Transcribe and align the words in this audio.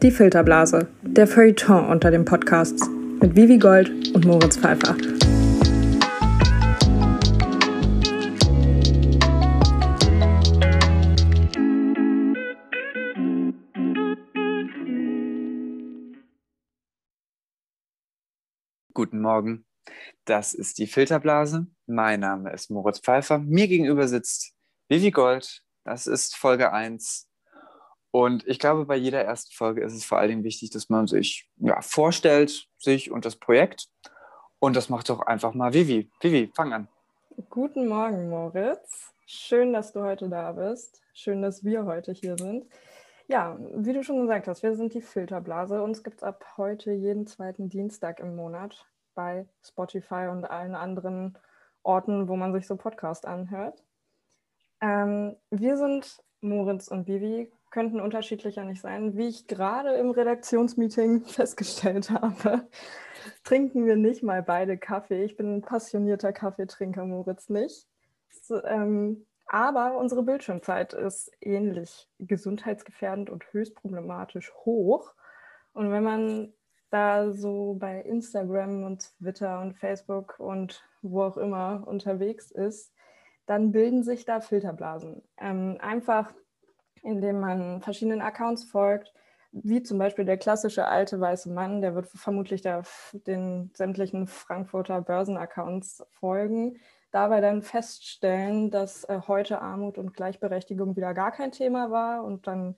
Die 0.00 0.12
Filterblase, 0.12 0.88
der 1.02 1.26
Feuilleton 1.26 1.86
unter 1.86 2.12
den 2.12 2.24
Podcasts 2.24 2.88
mit 3.20 3.34
Vivi 3.34 3.58
Gold 3.58 4.14
und 4.14 4.24
Moritz 4.26 4.56
Pfeiffer. 4.56 4.94
Guten 18.94 19.20
Morgen, 19.20 19.66
das 20.26 20.54
ist 20.54 20.78
die 20.78 20.86
Filterblase. 20.86 21.66
Mein 21.86 22.20
Name 22.20 22.52
ist 22.52 22.70
Moritz 22.70 23.00
Pfeiffer. 23.00 23.38
Mir 23.38 23.66
gegenüber 23.66 24.06
sitzt 24.06 24.54
Vivi 24.88 25.10
Gold. 25.10 25.64
Das 25.82 26.06
ist 26.06 26.36
Folge 26.36 26.72
1 26.72 27.27
und 28.10 28.46
ich 28.46 28.58
glaube, 28.58 28.86
bei 28.86 28.96
jeder 28.96 29.22
ersten 29.22 29.52
Folge 29.52 29.82
ist 29.82 29.94
es 29.94 30.04
vor 30.04 30.18
allen 30.18 30.30
Dingen 30.30 30.44
wichtig, 30.44 30.70
dass 30.70 30.88
man 30.88 31.06
sich 31.06 31.48
ja, 31.56 31.80
vorstellt, 31.82 32.66
sich 32.78 33.10
und 33.10 33.24
das 33.24 33.36
Projekt. 33.36 33.88
Und 34.60 34.76
das 34.76 34.88
macht 34.88 35.08
doch 35.08 35.20
einfach 35.20 35.54
mal 35.54 35.72
Vivi. 35.72 36.10
Vivi, 36.20 36.50
fang 36.54 36.72
an. 36.72 36.88
Guten 37.50 37.86
Morgen, 37.86 38.30
Moritz. 38.30 39.12
Schön, 39.26 39.72
dass 39.72 39.92
du 39.92 40.02
heute 40.02 40.28
da 40.28 40.52
bist. 40.52 41.00
Schön, 41.12 41.42
dass 41.42 41.64
wir 41.64 41.84
heute 41.84 42.12
hier 42.12 42.36
sind. 42.38 42.66
Ja, 43.28 43.58
wie 43.74 43.92
du 43.92 44.02
schon 44.02 44.22
gesagt 44.22 44.48
hast, 44.48 44.62
wir 44.62 44.74
sind 44.74 44.94
die 44.94 45.02
Filterblase. 45.02 45.82
Uns 45.82 46.02
gibt 46.02 46.16
es 46.16 46.22
ab 46.22 46.44
heute 46.56 46.92
jeden 46.92 47.26
zweiten 47.26 47.68
Dienstag 47.68 48.20
im 48.20 48.34
Monat 48.34 48.86
bei 49.14 49.46
Spotify 49.62 50.28
und 50.30 50.46
allen 50.46 50.74
anderen 50.74 51.36
Orten, 51.82 52.26
wo 52.26 52.36
man 52.36 52.52
sich 52.54 52.66
so 52.66 52.76
Podcast 52.76 53.26
anhört. 53.26 53.84
Ähm, 54.80 55.36
wir 55.50 55.76
sind 55.76 56.22
Moritz 56.40 56.88
und 56.88 57.06
Vivi, 57.06 57.52
könnten 57.70 58.00
unterschiedlicher 58.00 58.64
nicht 58.64 58.80
sein. 58.80 59.16
Wie 59.16 59.28
ich 59.28 59.46
gerade 59.46 59.94
im 59.94 60.10
Redaktionsmeeting 60.10 61.24
festgestellt 61.26 62.10
habe, 62.10 62.68
trinken 63.44 63.86
wir 63.86 63.96
nicht 63.96 64.22
mal 64.22 64.42
beide 64.42 64.78
Kaffee. 64.78 65.24
Ich 65.24 65.36
bin 65.36 65.56
ein 65.56 65.62
passionierter 65.62 66.32
Kaffeetrinker, 66.32 67.04
Moritz 67.04 67.48
nicht. 67.48 67.86
So, 68.42 68.62
ähm, 68.64 69.26
aber 69.46 69.96
unsere 69.96 70.22
Bildschirmzeit 70.22 70.92
ist 70.92 71.30
ähnlich 71.40 72.08
gesundheitsgefährdend 72.18 73.30
und 73.30 73.50
höchst 73.52 73.74
problematisch 73.74 74.52
hoch. 74.64 75.14
Und 75.72 75.90
wenn 75.90 76.04
man 76.04 76.52
da 76.90 77.32
so 77.32 77.76
bei 77.78 78.00
Instagram 78.00 78.84
und 78.84 79.16
Twitter 79.18 79.60
und 79.60 79.74
Facebook 79.74 80.38
und 80.38 80.84
wo 81.02 81.22
auch 81.22 81.36
immer 81.36 81.84
unterwegs 81.86 82.50
ist, 82.50 82.92
dann 83.46 83.72
bilden 83.72 84.02
sich 84.02 84.26
da 84.26 84.40
Filterblasen. 84.40 85.22
Ähm, 85.38 85.78
einfach 85.80 86.34
indem 87.02 87.40
man 87.40 87.80
verschiedenen 87.82 88.20
Accounts 88.20 88.64
folgt, 88.64 89.12
wie 89.52 89.82
zum 89.82 89.98
Beispiel 89.98 90.24
der 90.24 90.36
klassische 90.36 90.86
alte 90.86 91.20
weiße 91.20 91.50
Mann, 91.50 91.80
der 91.80 91.94
wird 91.94 92.08
vermutlich 92.08 92.62
der, 92.62 92.82
den 93.12 93.70
sämtlichen 93.74 94.26
Frankfurter 94.26 95.00
Börsenaccounts 95.00 96.04
folgen, 96.10 96.78
dabei 97.10 97.40
dann 97.40 97.62
feststellen, 97.62 98.70
dass 98.70 99.04
äh, 99.04 99.20
heute 99.26 99.60
Armut 99.62 99.98
und 99.98 100.14
Gleichberechtigung 100.14 100.96
wieder 100.96 101.14
gar 101.14 101.32
kein 101.32 101.52
Thema 101.52 101.90
war 101.90 102.24
und 102.24 102.46
dann 102.46 102.76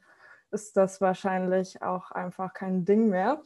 ist 0.52 0.76
das 0.76 1.00
wahrscheinlich 1.00 1.82
auch 1.82 2.10
einfach 2.10 2.54
kein 2.54 2.84
Ding 2.84 3.08
mehr. 3.08 3.42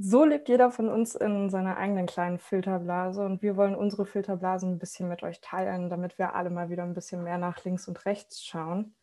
So 0.00 0.24
lebt 0.24 0.48
jeder 0.48 0.70
von 0.70 0.88
uns 0.88 1.16
in 1.16 1.50
seiner 1.50 1.76
eigenen 1.76 2.06
kleinen 2.06 2.38
Filterblase 2.38 3.24
und 3.24 3.42
wir 3.42 3.56
wollen 3.56 3.74
unsere 3.74 4.06
Filterblasen 4.06 4.74
ein 4.74 4.78
bisschen 4.78 5.08
mit 5.08 5.24
euch 5.24 5.40
teilen, 5.40 5.90
damit 5.90 6.18
wir 6.18 6.34
alle 6.34 6.50
mal 6.50 6.70
wieder 6.70 6.84
ein 6.84 6.94
bisschen 6.94 7.24
mehr 7.24 7.38
nach 7.38 7.64
links 7.64 7.88
und 7.88 8.04
rechts 8.06 8.44
schauen. 8.44 8.94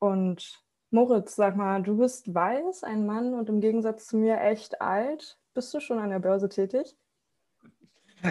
Und 0.00 0.60
Moritz, 0.90 1.36
sag 1.36 1.56
mal, 1.56 1.82
du 1.82 1.98
bist 1.98 2.34
weiß, 2.34 2.82
ein 2.82 3.06
Mann 3.06 3.34
und 3.34 3.48
im 3.48 3.60
Gegensatz 3.60 4.06
zu 4.06 4.16
mir 4.16 4.40
echt 4.40 4.80
alt. 4.80 5.38
Bist 5.54 5.72
du 5.72 5.80
schon 5.80 6.00
an 6.00 6.10
der 6.10 6.18
Börse 6.18 6.48
tätig? 6.48 6.96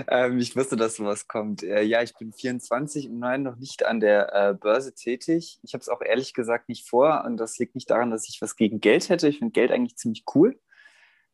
Ähm, 0.07 0.39
ich 0.39 0.55
wusste, 0.55 0.75
dass 0.75 0.95
sowas 0.95 1.27
kommt. 1.27 1.63
Äh, 1.63 1.81
ja, 1.83 2.03
ich 2.03 2.13
bin 2.15 2.31
24 2.33 3.09
und 3.09 3.19
nein, 3.19 3.43
noch 3.43 3.55
nicht 3.55 3.85
an 3.85 3.99
der 3.99 4.33
äh, 4.33 4.53
Börse 4.53 4.93
tätig. 4.93 5.59
Ich 5.63 5.73
habe 5.73 5.81
es 5.81 5.89
auch 5.89 6.01
ehrlich 6.01 6.33
gesagt 6.33 6.69
nicht 6.69 6.87
vor 6.87 7.23
und 7.25 7.37
das 7.37 7.57
liegt 7.57 7.75
nicht 7.75 7.89
daran, 7.89 8.11
dass 8.11 8.27
ich 8.27 8.41
was 8.41 8.55
gegen 8.55 8.81
Geld 8.81 9.09
hätte. 9.09 9.27
Ich 9.27 9.39
finde 9.39 9.51
Geld 9.51 9.71
eigentlich 9.71 9.97
ziemlich 9.97 10.25
cool. 10.35 10.59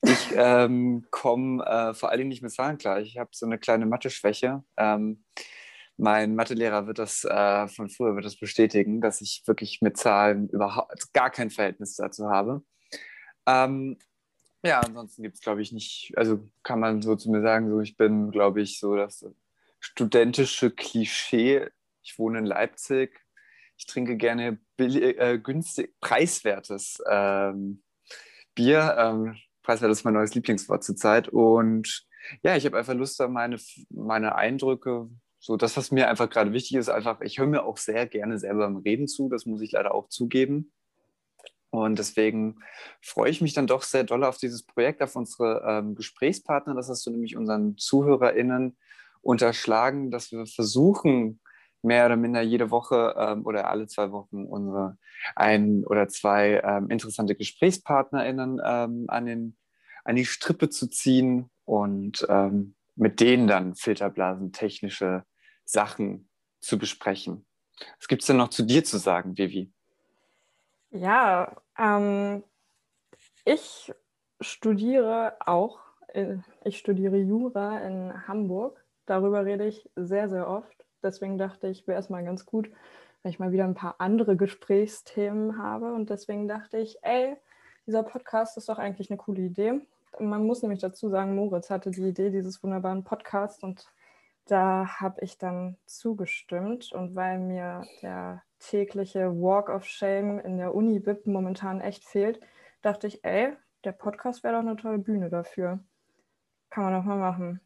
Ich 0.04 0.32
ähm, 0.36 1.06
komme 1.12 1.66
äh, 1.66 1.94
vor 1.94 2.10
allen 2.10 2.20
Dingen 2.20 2.30
nicht 2.30 2.44
mit 2.44 2.52
Zahlen 2.52 2.78
klar. 2.78 3.02
Ich 3.02 3.18
habe 3.18 3.30
so 3.34 3.46
eine 3.46 3.58
kleine 3.58 3.86
Mathe-Schwäche. 3.86 4.64
Ähm, 4.78 5.24
mein 5.98 6.36
Mathelehrer 6.36 6.88
wird 6.88 7.00
das 7.00 7.24
äh, 7.24 7.68
von 7.68 7.90
früher 7.90 8.16
wird 8.16 8.26
das 8.26 8.38
bestätigen, 8.38 9.02
dass 9.02 9.22
ich 9.22 9.44
wirklich 9.46 9.82
mit 9.82 9.98
Zahlen 9.98 10.50
überhaupt 10.50 11.14
gar 11.14 11.30
kein 11.30 11.50
Verhältnis 11.50 11.96
dazu 11.96 12.30
habe. 12.30 12.64
Ähm, 13.46 13.98
ja, 14.64 14.80
ansonsten 14.80 15.24
gibt 15.24 15.36
es, 15.36 15.42
glaube 15.42 15.62
ich, 15.62 15.72
nicht, 15.72 16.14
also 16.16 16.50
kann 16.64 16.80
man 16.80 17.02
so 17.02 17.16
zu 17.16 17.30
mir 17.30 17.42
sagen, 17.42 17.70
so 17.70 17.80
ich 17.82 17.98
bin, 17.98 18.32
glaube 18.32 18.62
ich, 18.62 18.80
so 18.80 18.96
das 18.96 19.26
studentische 19.80 20.72
Klischee. 20.72 21.68
Ich 22.02 22.18
wohne 22.18 22.40
in 22.40 22.46
Leipzig. 22.46 23.22
Ich 23.78 23.86
trinke 23.86 24.18
gerne 24.18 24.60
billig, 24.78 25.20
äh, 25.20 25.38
günstig, 25.38 25.94
preiswertes 26.00 27.02
ähm, 27.10 27.84
Bier. 28.56 28.96
Ähm, 28.98 29.36
preiswert 29.62 29.92
ist 29.92 30.04
mein 30.04 30.14
neues 30.16 30.34
Lieblingswort 30.34 30.84
zurzeit. 30.84 31.30
Und 31.30 32.08
ja, 32.42 32.56
ich 32.56 32.66
habe 32.66 32.78
einfach 32.78 32.96
Lust, 32.96 33.20
meine, 33.20 33.58
meine 33.90 34.36
Eindrücke 34.36 35.10
so, 35.40 35.58
das, 35.58 35.78
was 35.78 35.92
mir 35.92 36.10
einfach 36.10 36.30
gerade 36.30 36.54
wichtig 36.54 36.78
ist, 36.78 36.90
einfach, 36.90 37.22
ich 37.22 37.40
höre 37.40 37.48
mir 37.48 37.64
auch 37.64 37.78
sehr 37.78 38.08
gerne 38.08 38.40
selber 38.40 38.66
beim 38.66 38.78
Reden 38.78 39.08
zu, 39.08 39.30
das 39.30 39.46
muss 39.46 39.62
ich 39.62 39.72
leider 39.74 39.94
auch 39.94 40.10
zugeben. 40.10 40.72
Und 41.70 42.00
deswegen 42.00 42.60
freue 43.02 43.30
ich 43.30 43.42
mich 43.42 43.54
dann 43.54 43.68
doch 43.68 43.84
sehr 43.84 44.06
doll 44.06 44.24
auf 44.24 44.38
dieses 44.38 44.64
Projekt, 44.64 45.02
auf 45.02 45.16
unsere 45.16 45.64
ähm, 45.68 45.96
Gesprächspartner. 45.96 46.74
Das 46.74 46.90
hast 46.90 47.06
du 47.06 47.12
nämlich 47.12 47.36
unseren 47.36 47.78
ZuhörerInnen 47.78 48.78
unterschlagen, 49.22 50.10
dass 50.10 50.32
wir 50.32 50.46
versuchen, 50.46 51.42
mehr 51.82 52.06
oder 52.08 52.16
minder 52.16 52.42
jede 52.42 52.72
Woche 52.72 53.16
ähm, 53.18 53.46
oder 53.46 53.70
alle 53.70 53.88
zwei 53.88 54.12
Wochen 54.12 54.46
unsere 54.46 54.98
ein 55.36 55.84
oder 55.86 56.08
zwei 56.08 56.62
ähm, 56.64 56.90
interessante 56.90 57.36
GesprächspartnerInnen 57.36 58.62
ähm, 58.64 59.06
an, 59.08 59.26
den, 59.26 59.58
an 60.04 60.16
die 60.16 60.26
Strippe 60.26 60.70
zu 60.70 60.88
ziehen 60.88 61.50
und 61.64 62.26
ähm, 62.28 62.75
mit 62.96 63.20
denen 63.20 63.48
dann 63.48 63.76
Filterblasen 63.76 64.52
technische 64.52 65.24
Sachen 65.64 66.30
zu 66.62 66.78
besprechen. 66.78 67.46
Was 68.00 68.08
gibt 68.08 68.22
es 68.22 68.28
denn 68.28 68.38
noch 68.38 68.50
zu 68.50 68.64
dir 68.64 68.84
zu 68.84 68.98
sagen, 68.98 69.38
Vivi? 69.38 69.72
Ja, 70.92 71.56
ähm, 71.78 72.44
ich 73.44 73.94
studiere 74.40 75.36
auch, 75.46 75.80
ich 76.64 76.78
studiere 76.78 77.18
Jura 77.18 77.80
in 77.80 78.28
Hamburg. 78.28 78.84
Darüber 79.06 79.46
rede 79.46 79.68
ich 79.68 79.90
sehr, 79.96 80.30
sehr 80.30 80.48
oft. 80.48 80.86
Deswegen 81.04 81.38
dachte 81.38 81.68
ich, 81.68 81.88
wäre 81.88 82.00
es 82.00 82.10
mal 82.10 82.24
ganz 82.24 82.46
gut, 82.46 82.72
wenn 83.22 83.32
ich 83.32 83.40
mal 83.40 83.52
wieder 83.52 83.66
ein 83.66 83.76
paar 83.76 83.96
andere 84.00 84.38
Gesprächsthemen 84.38 85.58
habe. 85.58 85.94
Und 85.94 86.10
deswegen 86.10 86.48
dachte 86.48 86.78
ich, 86.78 86.98
ey, 87.02 87.36
dieser 87.86 88.04
Podcast 88.04 88.58
ist 88.58 88.70
doch 88.70 88.80
eigentlich 88.80 89.12
eine 89.12 89.18
coole 89.18 89.42
Idee. 89.42 89.82
Man 90.20 90.46
muss 90.46 90.62
nämlich 90.62 90.80
dazu 90.80 91.10
sagen, 91.10 91.36
Moritz 91.36 91.70
hatte 91.70 91.92
die 91.92 92.08
Idee 92.08 92.30
dieses 92.30 92.62
wunderbaren 92.64 93.04
Podcasts 93.04 93.62
und 93.64 93.86
da 94.46 94.88
habe 95.00 95.22
ich 95.22 95.38
dann 95.38 95.78
zugestimmt 95.86 96.92
und 96.92 97.16
weil 97.16 97.40
mir 97.40 97.84
der 98.02 98.44
tägliche 98.60 99.32
Walk 99.32 99.70
of 99.70 99.86
Shame 99.86 100.40
in 100.40 100.58
der 100.58 100.76
Uni-Bib 100.76 101.26
momentan 101.26 101.82
echt 101.82 102.04
fehlt, 102.04 102.40
dachte 102.82 103.08
ich, 103.08 103.24
ey, 103.24 103.54
der 103.84 103.92
Podcast 103.92 104.44
wäre 104.44 104.56
doch 104.56 104.62
eine 104.62 104.76
tolle 104.76 105.00
Bühne 105.00 105.30
dafür. 105.30 105.80
Kann 106.70 106.84
man 106.86 106.94
doch 106.94 107.04
mal 107.04 107.18
machen. 107.18 107.62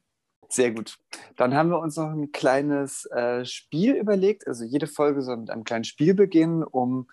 Sehr 0.50 0.72
gut. 0.72 0.98
Dann 1.36 1.54
haben 1.54 1.70
wir 1.70 1.80
uns 1.80 1.96
noch 1.96 2.10
ein 2.10 2.32
kleines 2.32 3.06
äh, 3.06 3.46
Spiel 3.46 3.94
überlegt. 3.96 4.48
Also 4.48 4.66
jede 4.66 4.88
Folge 4.88 5.22
soll 5.22 5.38
mit 5.38 5.50
einem 5.50 5.64
kleinen 5.64 5.84
Spiel 5.84 6.14
beginnen, 6.14 6.64
um 6.64 7.08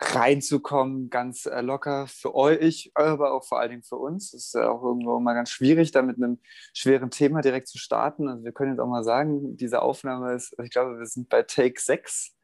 reinzukommen, 0.00 1.08
ganz 1.08 1.46
äh, 1.46 1.60
locker 1.60 2.06
für 2.08 2.34
euch, 2.34 2.90
aber 2.94 3.32
auch 3.32 3.44
vor 3.44 3.60
allen 3.60 3.70
Dingen 3.70 3.82
für 3.82 3.96
uns. 3.96 4.34
Es 4.34 4.46
ist 4.46 4.54
ja 4.54 4.70
auch 4.70 4.82
irgendwo 4.82 5.20
mal 5.20 5.34
ganz 5.34 5.50
schwierig, 5.50 5.92
da 5.92 6.02
mit 6.02 6.16
einem 6.16 6.40
schweren 6.72 7.10
Thema 7.10 7.42
direkt 7.42 7.68
zu 7.68 7.78
starten. 7.78 8.28
Also 8.28 8.44
wir 8.44 8.52
können 8.52 8.72
jetzt 8.72 8.80
auch 8.80 8.88
mal 8.88 9.04
sagen, 9.04 9.56
diese 9.56 9.82
Aufnahme 9.82 10.34
ist, 10.34 10.54
ich 10.62 10.70
glaube, 10.70 10.98
wir 10.98 11.06
sind 11.06 11.28
bei 11.28 11.42
Take 11.42 11.80
6. 11.80 12.34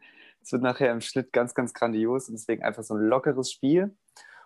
Es 0.42 0.52
wird 0.52 0.62
nachher 0.62 0.92
im 0.92 1.00
Schnitt 1.00 1.32
ganz, 1.32 1.54
ganz 1.54 1.74
grandios 1.74 2.28
und 2.28 2.34
deswegen 2.34 2.62
einfach 2.62 2.84
so 2.84 2.94
ein 2.94 3.00
lockeres 3.00 3.50
Spiel. 3.50 3.96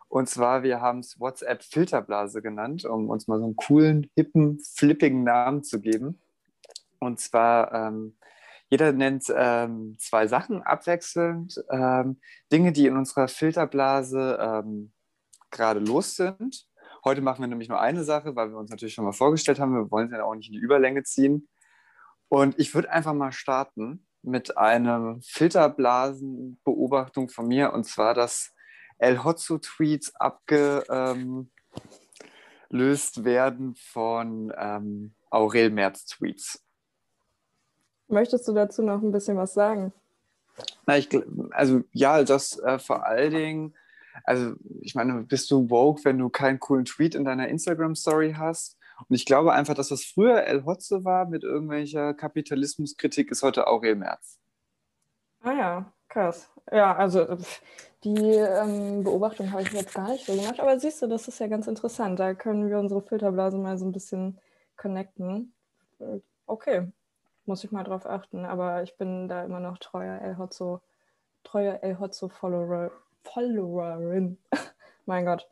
Und 0.08 0.28
zwar, 0.28 0.62
wir 0.62 0.80
haben 0.80 1.00
es 1.00 1.18
WhatsApp 1.20 1.62
Filterblase 1.62 2.40
genannt, 2.40 2.84
um 2.84 3.08
uns 3.10 3.26
mal 3.26 3.38
so 3.38 3.44
einen 3.44 3.56
coolen, 3.56 4.10
hippen, 4.14 4.60
flippigen 4.60 5.24
Namen 5.24 5.62
zu 5.62 5.80
geben. 5.80 6.20
Und 7.00 7.20
zwar 7.20 7.72
ähm, 7.72 8.16
jeder 8.70 8.92
nennt 8.92 9.24
ähm, 9.34 9.96
zwei 9.98 10.26
Sachen 10.26 10.62
abwechselnd, 10.62 11.62
ähm, 11.70 12.20
Dinge, 12.50 12.72
die 12.72 12.86
in 12.86 12.96
unserer 12.96 13.28
Filterblase 13.28 14.38
ähm, 14.40 14.92
gerade 15.50 15.80
los 15.80 16.16
sind. 16.16 16.66
Heute 17.04 17.20
machen 17.20 17.42
wir 17.42 17.48
nämlich 17.48 17.68
nur 17.68 17.80
eine 17.80 18.02
Sache, 18.02 18.34
weil 18.34 18.48
wir 18.50 18.56
uns 18.56 18.70
natürlich 18.70 18.94
schon 18.94 19.04
mal 19.04 19.12
vorgestellt 19.12 19.60
haben. 19.60 19.74
Wir 19.74 19.90
wollen 19.90 20.06
es 20.06 20.12
ja 20.12 20.24
auch 20.24 20.34
nicht 20.34 20.48
in 20.48 20.54
die 20.54 20.60
Überlänge 20.60 21.02
ziehen. 21.02 21.48
Und 22.28 22.58
ich 22.58 22.74
würde 22.74 22.90
einfach 22.90 23.12
mal 23.12 23.32
starten 23.32 24.06
mit 24.22 24.56
einer 24.56 25.18
Filterblasenbeobachtung 25.22 27.28
von 27.28 27.46
mir, 27.46 27.74
und 27.74 27.84
zwar, 27.84 28.14
dass 28.14 28.54
El 28.98 29.22
Hotzo-Tweets 29.22 30.16
abgelöst 30.16 31.50
werden 33.24 33.74
von 33.76 34.52
ähm, 34.56 35.14
Aurel 35.30 35.70
Merz-Tweets. 35.70 36.63
Möchtest 38.08 38.46
du 38.48 38.52
dazu 38.52 38.82
noch 38.82 39.02
ein 39.02 39.12
bisschen 39.12 39.36
was 39.36 39.54
sagen? 39.54 39.92
Na, 40.86 40.98
ich, 40.98 41.08
also 41.50 41.82
ja, 41.92 42.22
das 42.22 42.58
äh, 42.60 42.78
vor 42.78 43.04
allen 43.06 43.32
Dingen, 43.32 43.74
also 44.24 44.54
ich 44.80 44.94
meine, 44.94 45.22
bist 45.22 45.50
du 45.50 45.68
woke, 45.70 46.04
wenn 46.04 46.18
du 46.18 46.28
keinen 46.28 46.60
coolen 46.60 46.84
Tweet 46.84 47.14
in 47.14 47.24
deiner 47.24 47.48
Instagram-Story 47.48 48.34
hast? 48.38 48.76
Und 49.08 49.16
ich 49.16 49.26
glaube 49.26 49.52
einfach, 49.52 49.74
dass 49.74 49.90
was 49.90 50.04
früher 50.04 50.44
El 50.44 50.64
Hotze 50.64 51.04
war 51.04 51.26
mit 51.26 51.42
irgendwelcher 51.42 52.14
Kapitalismuskritik, 52.14 53.30
ist 53.30 53.42
heute 53.42 53.66
Aurel 53.66 53.96
Merz. 53.96 54.38
Ah 55.40 55.52
ja, 55.52 55.92
krass. 56.08 56.48
Ja, 56.72 56.94
also 56.96 57.36
die 58.04 58.18
ähm, 58.18 59.02
Beobachtung 59.02 59.50
habe 59.50 59.62
ich 59.62 59.72
jetzt 59.72 59.94
gar 59.94 60.10
nicht 60.10 60.26
so 60.26 60.34
gemacht, 60.34 60.60
aber 60.60 60.78
siehst 60.78 61.02
du, 61.02 61.06
das 61.06 61.26
ist 61.26 61.40
ja 61.40 61.48
ganz 61.48 61.66
interessant. 61.66 62.20
Da 62.20 62.34
können 62.34 62.68
wir 62.68 62.78
unsere 62.78 63.02
Filterblase 63.02 63.58
mal 63.58 63.76
so 63.78 63.84
ein 63.84 63.92
bisschen 63.92 64.38
connecten. 64.76 65.52
Äh, 65.98 66.20
okay, 66.46 66.92
muss 67.46 67.64
ich 67.64 67.72
mal 67.72 67.84
drauf 67.84 68.06
achten, 68.06 68.44
aber 68.44 68.82
ich 68.82 68.96
bin 68.96 69.28
da 69.28 69.44
immer 69.44 69.60
noch 69.60 69.78
treuer 69.78 70.20
El 70.20 70.38
Hotzo, 70.38 70.80
treue 71.42 71.82
El 71.82 71.98
Hotzo 71.98 72.28
Follower, 72.28 72.90
Followerin. 73.22 74.38
mein 75.06 75.24
Gott. 75.24 75.48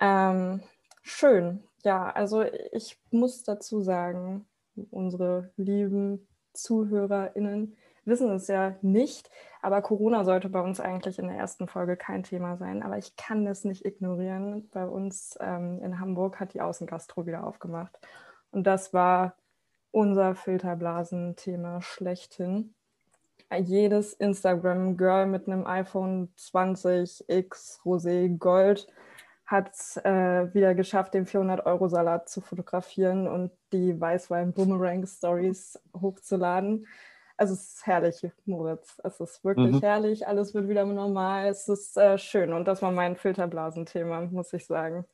Ähm, 0.00 0.62
schön. 1.02 1.62
Ja, 1.84 2.10
also 2.10 2.44
ich 2.72 2.98
muss 3.10 3.42
dazu 3.42 3.82
sagen, 3.82 4.46
unsere 4.90 5.50
lieben 5.56 6.26
ZuhörerInnen 6.54 7.76
wissen 8.04 8.30
es 8.30 8.48
ja 8.48 8.76
nicht, 8.82 9.30
aber 9.60 9.80
Corona 9.82 10.24
sollte 10.24 10.48
bei 10.48 10.60
uns 10.60 10.80
eigentlich 10.80 11.18
in 11.18 11.28
der 11.28 11.36
ersten 11.36 11.68
Folge 11.68 11.96
kein 11.96 12.22
Thema 12.24 12.56
sein. 12.56 12.82
Aber 12.82 12.98
ich 12.98 13.16
kann 13.16 13.44
das 13.44 13.64
nicht 13.64 13.84
ignorieren. 13.84 14.68
Bei 14.70 14.86
uns 14.86 15.36
ähm, 15.40 15.80
in 15.82 16.00
Hamburg 16.00 16.40
hat 16.40 16.54
die 16.54 16.60
Außengastro 16.60 17.26
wieder 17.26 17.46
aufgemacht. 17.46 17.98
Und 18.50 18.64
das 18.66 18.92
war 18.92 19.36
unser 19.92 20.34
Filterblasen-Thema 20.34 21.80
schlechthin. 21.82 22.74
Jedes 23.54 24.14
Instagram-Girl 24.14 25.26
mit 25.26 25.46
einem 25.46 25.66
iPhone 25.66 26.32
20X 26.38 27.82
Rosé 27.84 28.36
Gold 28.38 28.86
hat 29.44 29.70
es 29.74 29.98
äh, 29.98 30.54
wieder 30.54 30.74
geschafft, 30.74 31.12
den 31.12 31.26
400-Euro-Salat 31.26 32.28
zu 32.30 32.40
fotografieren 32.40 33.28
und 33.28 33.52
die 33.72 34.00
Weißwein-Boomerang-Stories 34.00 35.78
hochzuladen. 35.94 36.86
Also 37.36 37.54
es 37.54 37.74
ist 37.74 37.86
herrlich, 37.86 38.26
Moritz. 38.46 38.98
Es 39.04 39.20
ist 39.20 39.44
wirklich 39.44 39.72
mhm. 39.72 39.80
herrlich. 39.80 40.26
Alles 40.26 40.54
wird 40.54 40.68
wieder 40.68 40.86
normal. 40.86 41.48
Es 41.48 41.68
ist 41.68 41.98
äh, 41.98 42.16
schön. 42.16 42.52
Und 42.52 42.66
das 42.66 42.80
war 42.80 42.92
mein 42.92 43.16
Filterblasenthema, 43.16 44.22
muss 44.22 44.52
ich 44.54 44.64
sagen. 44.64 45.04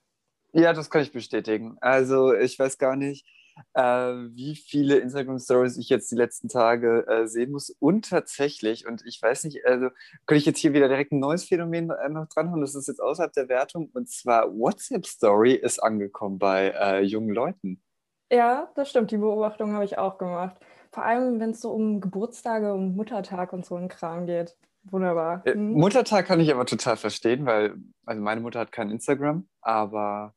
Ja, 0.53 0.73
das 0.73 0.91
kann 0.91 1.03
ich 1.03 1.13
bestätigen. 1.13 1.77
Also 1.81 2.35
ich 2.35 2.59
weiß 2.59 2.79
gar 2.79 2.97
nicht, 2.97 3.27
wie 3.75 4.57
viele 4.57 4.99
Instagram-Stories 4.99 5.77
ich 5.77 5.89
jetzt 5.89 6.11
die 6.11 6.17
letzten 6.17 6.49
Tage 6.49 7.07
äh, 7.07 7.27
sehen 7.27 7.53
muss. 7.53 7.71
Und 7.79 8.09
tatsächlich, 8.09 8.87
und 8.87 9.05
ich 9.07 9.21
weiß 9.23 9.45
nicht, 9.45 9.65
also 9.65 9.89
könnte 10.27 10.39
ich 10.39 10.47
jetzt 10.47 10.59
hier 10.59 10.73
wieder 10.73 10.89
direkt 10.89 11.13
ein 11.13 11.21
neues 11.21 11.45
Phänomen 11.45 11.91
äh, 11.91 12.09
noch 12.09 12.27
dranhauen, 12.29 12.61
das 12.61 12.75
ist 12.75 12.89
jetzt 12.89 13.01
außerhalb 13.01 13.33
der 13.33 13.49
Wertung, 13.49 13.91
und 13.93 14.09
zwar 14.09 14.53
WhatsApp-Story 14.53 15.55
ist 15.55 15.79
angekommen 15.83 16.39
bei 16.39 16.71
äh, 16.71 17.03
jungen 17.03 17.35
Leuten. 17.35 17.83
Ja, 18.31 18.71
das 18.75 18.91
stimmt, 18.91 19.11
die 19.11 19.17
Beobachtung 19.17 19.73
habe 19.73 19.85
ich 19.85 19.99
auch 19.99 20.19
gemacht. 20.19 20.57
Vor 20.93 21.05
allem, 21.05 21.41
wenn 21.41 21.51
es 21.51 21.61
so 21.61 21.71
um 21.71 22.01
Geburtstage 22.01 22.73
und 22.73 22.97
Muttertag 22.97 23.53
und 23.53 23.65
so 23.65 23.77
ein 23.77 23.89
Kram 23.89 24.27
geht. 24.27 24.57
Wunderbar. 24.85 25.43
Äh, 25.47 25.55
mhm. 25.55 25.73
Muttertag 25.73 26.27
kann 26.27 26.41
ich 26.41 26.53
aber 26.53 26.67
total 26.67 26.97
verstehen, 26.97 27.47
weil, 27.47 27.75
also 28.07 28.23
meine 28.23 28.41
Mutter 28.41 28.61
hat 28.61 28.73
kein 28.73 28.91
Instagram, 28.91 29.49
aber 29.61 30.35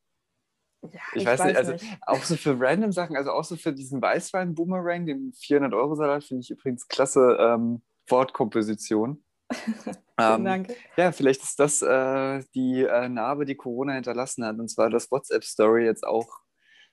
ja, 0.82 1.00
ich, 1.14 1.22
ich 1.22 1.26
weiß, 1.26 1.40
weiß 1.40 1.46
nicht, 1.46 1.56
also 1.56 1.72
nicht. 1.72 1.98
auch 2.02 2.22
so 2.22 2.36
für 2.36 2.58
random 2.58 2.92
Sachen, 2.92 3.16
also 3.16 3.30
auch 3.30 3.44
so 3.44 3.56
für 3.56 3.72
diesen 3.72 4.02
Weißwein-Boomerang, 4.02 5.06
den 5.06 5.32
400-Euro-Salat, 5.32 6.24
finde 6.24 6.42
ich 6.42 6.50
übrigens 6.50 6.88
klasse 6.88 7.36
ähm, 7.40 7.82
Wortkomposition. 8.08 9.22
ähm, 10.18 10.44
Danke. 10.44 10.74
Ja, 10.96 11.12
vielleicht 11.12 11.42
ist 11.42 11.58
das 11.58 11.82
äh, 11.82 12.42
die 12.54 12.82
äh, 12.82 13.08
Narbe, 13.08 13.44
die 13.44 13.54
Corona 13.54 13.94
hinterlassen 13.94 14.44
hat, 14.44 14.58
und 14.58 14.68
zwar, 14.68 14.90
dass 14.90 15.10
WhatsApp-Story 15.10 15.84
jetzt 15.84 16.04
auch 16.04 16.28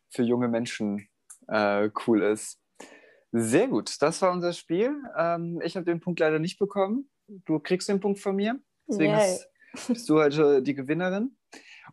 für 0.09 0.24
junge 0.24 0.47
Menschen 0.47 1.07
äh, 1.47 1.89
cool 2.06 2.21
ist. 2.21 2.59
Sehr 3.31 3.68
gut, 3.68 4.01
das 4.01 4.21
war 4.21 4.31
unser 4.31 4.53
Spiel. 4.53 4.95
Ähm, 5.18 5.62
ich 5.63 5.75
habe 5.75 5.86
den 5.86 6.00
Punkt 6.00 6.19
leider 6.19 6.39
nicht 6.39 6.57
bekommen. 6.57 7.09
Du 7.27 7.59
kriegst 7.59 7.88
den 7.89 8.00
Punkt 8.00 8.19
von 8.19 8.36
mir. 8.36 8.59
Deswegen 8.88 9.15
hast, 9.15 9.47
bist 9.88 10.09
du 10.09 10.19
heute 10.19 10.63
die 10.63 10.74
Gewinnerin. 10.74 11.38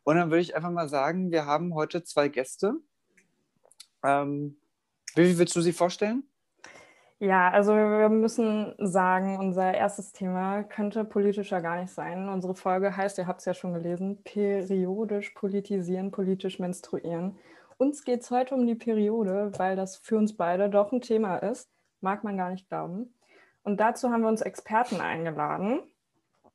Und 0.05 0.17
dann 0.17 0.31
würde 0.31 0.43
ich 0.43 0.55
einfach 0.57 0.71
mal 0.71 0.89
sagen, 0.89 1.31
wir 1.31 1.47
haben 1.47 1.75
heute 1.75 2.03
zwei 2.05 2.29
Gäste. 2.29 2.75
Ähm, 4.05 4.57
wie 5.15 5.39
willst 5.39 5.57
du 5.57 5.61
sie 5.61 5.73
vorstellen? 5.73 6.25
Ja, 7.19 7.51
also 7.51 7.75
wir 7.75 8.11
müssen 8.11 8.75
sagen, 8.79 9.39
unser 9.39 9.73
erstes 9.73 10.13
Thema 10.13 10.63
könnte 10.65 11.03
politischer 11.05 11.63
gar 11.63 11.81
nicht 11.81 11.91
sein. 11.91 12.29
Unsere 12.29 12.55
Folge 12.55 12.95
heißt, 12.95 13.17
ihr 13.17 13.27
habt 13.27 13.41
es 13.41 13.47
ja 13.47 13.55
schon 13.55 13.73
gelesen, 13.73 14.23
periodisch 14.23 15.31
politisieren, 15.31 16.11
politisch 16.11 16.59
menstruieren. 16.59 17.39
Uns 17.79 18.05
geht 18.05 18.21
es 18.21 18.31
heute 18.31 18.55
um 18.55 18.67
die 18.67 18.75
Periode, 18.75 19.51
weil 19.57 19.77
das 19.77 19.97
für 19.97 20.19
uns 20.19 20.37
beide 20.37 20.69
doch 20.69 20.93
ein 20.93 21.01
Thema 21.01 21.39
ist. 21.39 21.71
Mag 22.03 22.23
man 22.23 22.37
gar 22.37 22.51
nicht 22.51 22.69
glauben. 22.69 23.15
Und 23.63 23.81
dazu 23.81 24.11
haben 24.11 24.21
wir 24.21 24.29
uns 24.29 24.43
Experten 24.43 25.01
eingeladen. 25.01 25.81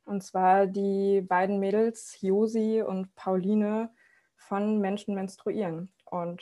Und 0.05 0.23
zwar 0.23 0.67
die 0.67 1.21
beiden 1.21 1.59
Mädels, 1.59 2.17
Josi 2.21 2.81
und 2.81 3.13
Pauline 3.15 3.89
von 4.35 4.79
Menschen 4.79 5.15
menstruieren. 5.15 5.91
Und 6.05 6.41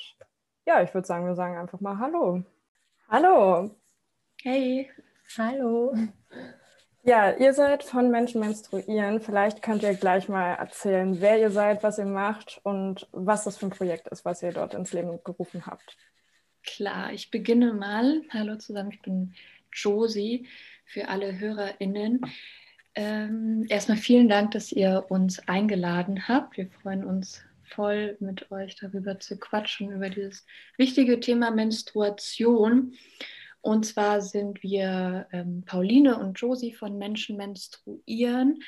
ja, 0.65 0.81
ich 0.81 0.93
würde 0.93 1.07
sagen, 1.07 1.25
wir 1.25 1.35
sagen 1.35 1.57
einfach 1.57 1.79
mal 1.79 1.99
Hallo. 1.99 2.43
Hallo. 3.09 3.75
Hey. 4.41 4.89
Hallo. 5.37 5.95
Ja, 7.03 7.31
ihr 7.31 7.53
seid 7.53 7.83
von 7.83 8.11
Menschen 8.11 8.41
menstruieren. 8.41 9.21
Vielleicht 9.21 9.61
könnt 9.61 9.83
ihr 9.83 9.93
gleich 9.93 10.27
mal 10.27 10.53
erzählen, 10.53 11.21
wer 11.21 11.39
ihr 11.39 11.49
seid, 11.49 11.81
was 11.81 11.97
ihr 11.97 12.05
macht 12.05 12.59
und 12.63 13.07
was 13.11 13.45
das 13.45 13.57
für 13.57 13.67
ein 13.67 13.71
Projekt 13.71 14.07
ist, 14.09 14.25
was 14.25 14.43
ihr 14.43 14.51
dort 14.51 14.73
ins 14.73 14.91
Leben 14.91 15.19
gerufen 15.23 15.65
habt. 15.65 15.97
Klar, 16.63 17.13
ich 17.13 17.31
beginne 17.31 17.73
mal. 17.73 18.21
Hallo 18.31 18.57
zusammen, 18.57 18.91
ich 18.91 19.01
bin 19.01 19.33
Josie 19.71 20.47
für 20.85 21.07
alle 21.07 21.39
HörerInnen. 21.39 22.21
Ähm, 23.01 23.65
erstmal 23.69 23.95
vielen 23.95 24.27
Dank, 24.27 24.51
dass 24.51 24.73
ihr 24.73 25.05
uns 25.07 25.39
eingeladen 25.47 26.27
habt. 26.27 26.57
Wir 26.57 26.67
freuen 26.67 27.05
uns 27.05 27.41
voll, 27.63 28.17
mit 28.19 28.51
euch 28.51 28.75
darüber 28.75 29.17
zu 29.21 29.39
quatschen, 29.39 29.93
über 29.93 30.09
dieses 30.09 30.45
wichtige 30.75 31.21
Thema 31.21 31.49
Menstruation. 31.49 32.95
Und 33.61 33.85
zwar 33.85 34.19
sind 34.19 34.61
wir 34.63 35.27
ähm, 35.31 35.63
Pauline 35.65 36.19
und 36.19 36.41
Josie 36.41 36.73
von 36.73 36.97
Menschen 36.97 37.37
menstruieren. 37.37 38.63